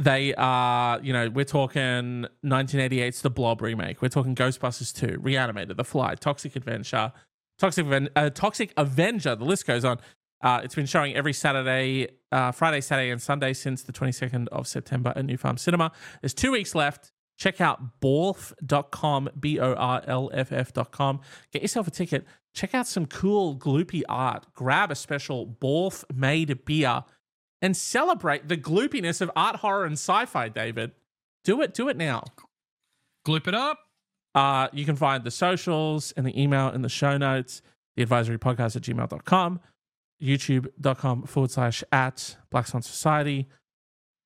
[0.00, 4.00] They are, you know, we're talking 1988's The Blob remake.
[4.00, 7.12] We're talking Ghostbusters 2, Re-Animator, The Fly, Toxic Adventure,
[7.58, 7.86] Toxic,
[8.16, 9.36] uh, Toxic Avenger.
[9.36, 9.98] The list goes on.
[10.42, 14.66] Uh, it's been showing every Saturday, uh, Friday, Saturday, and Sunday since the 22nd of
[14.66, 15.92] September at New Farm Cinema.
[16.22, 17.12] There's two weeks left.
[17.36, 21.20] Check out borlf.com, B O R L F F.com.
[21.52, 22.24] Get yourself a ticket.
[22.54, 24.46] Check out some cool gloopy art.
[24.54, 27.04] Grab a special Borlf made beer
[27.62, 30.92] and celebrate the gloopiness of art, horror, and sci fi, David.
[31.44, 31.74] Do it.
[31.74, 32.24] Do it now.
[33.26, 33.78] Gloop it up.
[34.34, 37.62] Uh, you can find the socials and the email in the show notes,
[37.96, 39.60] the advisory podcast at gmail.com,
[40.22, 43.48] youtube.com forward slash at Black Swan Society.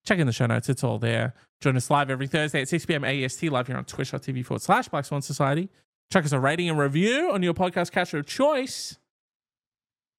[0.05, 1.35] Check in the show notes, it's all there.
[1.63, 3.03] Join us live every Thursday at 6 p.m.
[3.03, 5.71] AEST, live here on twitch.tv forward slash Black Swan Society.
[6.13, 8.99] Check us a rating and review on your podcast catcher of choice.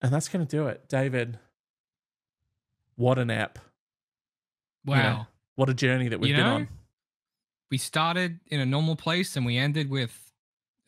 [0.02, 0.90] And that's going to do it.
[0.90, 1.38] David,
[2.96, 3.60] what an app.
[4.86, 4.96] Wow.
[4.96, 6.68] You know, what a journey that we've You been on.
[7.72, 10.32] We started in a normal place and we ended with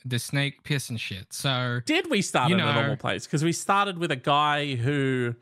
[0.05, 1.33] the snake piss and shit.
[1.33, 3.25] So did we start in a normal place?
[3.25, 5.35] Because we started with a guy who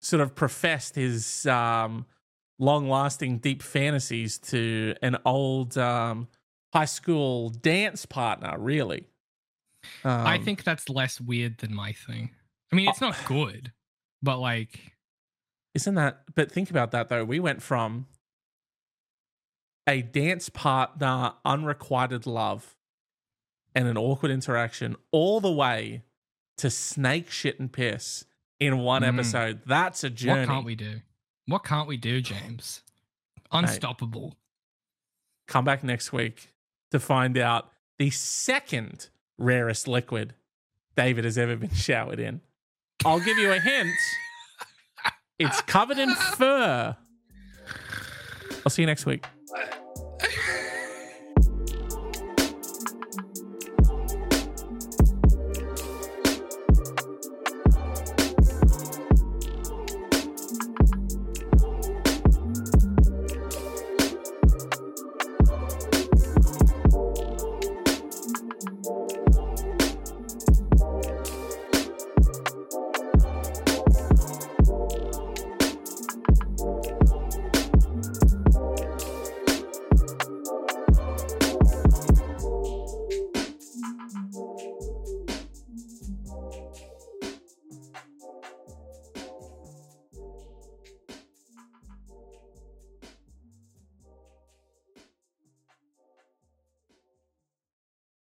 [0.00, 2.04] sort of professed his um,
[2.58, 6.28] long-lasting deep fantasies to an old um,
[6.72, 8.54] high school dance partner.
[8.58, 9.06] Really,
[10.04, 12.30] um, I think that's less weird than my thing.
[12.70, 13.08] I mean, it's Oh.
[13.08, 13.72] not good,
[14.22, 14.91] but like,
[15.74, 16.22] isn't that?
[16.34, 17.24] But think about that though.
[17.24, 18.06] We went from
[19.88, 22.76] a dance partner, unrequited love,
[23.74, 26.02] and an awkward interaction, all the way
[26.58, 28.24] to snake shit and piss
[28.60, 29.14] in one Mm.
[29.14, 29.62] episode.
[29.66, 30.40] That's a journey.
[30.40, 31.00] what can't we do?
[31.46, 32.82] What can't we do, James?
[33.50, 34.36] Unstoppable.
[35.48, 36.48] come back next week
[36.92, 40.34] to find out the second rarest liquid
[40.96, 42.40] David has ever been showered in.
[43.04, 43.90] I'll give you a hint.
[45.44, 46.96] It's covered in fur.
[48.64, 49.26] I'll see you next week.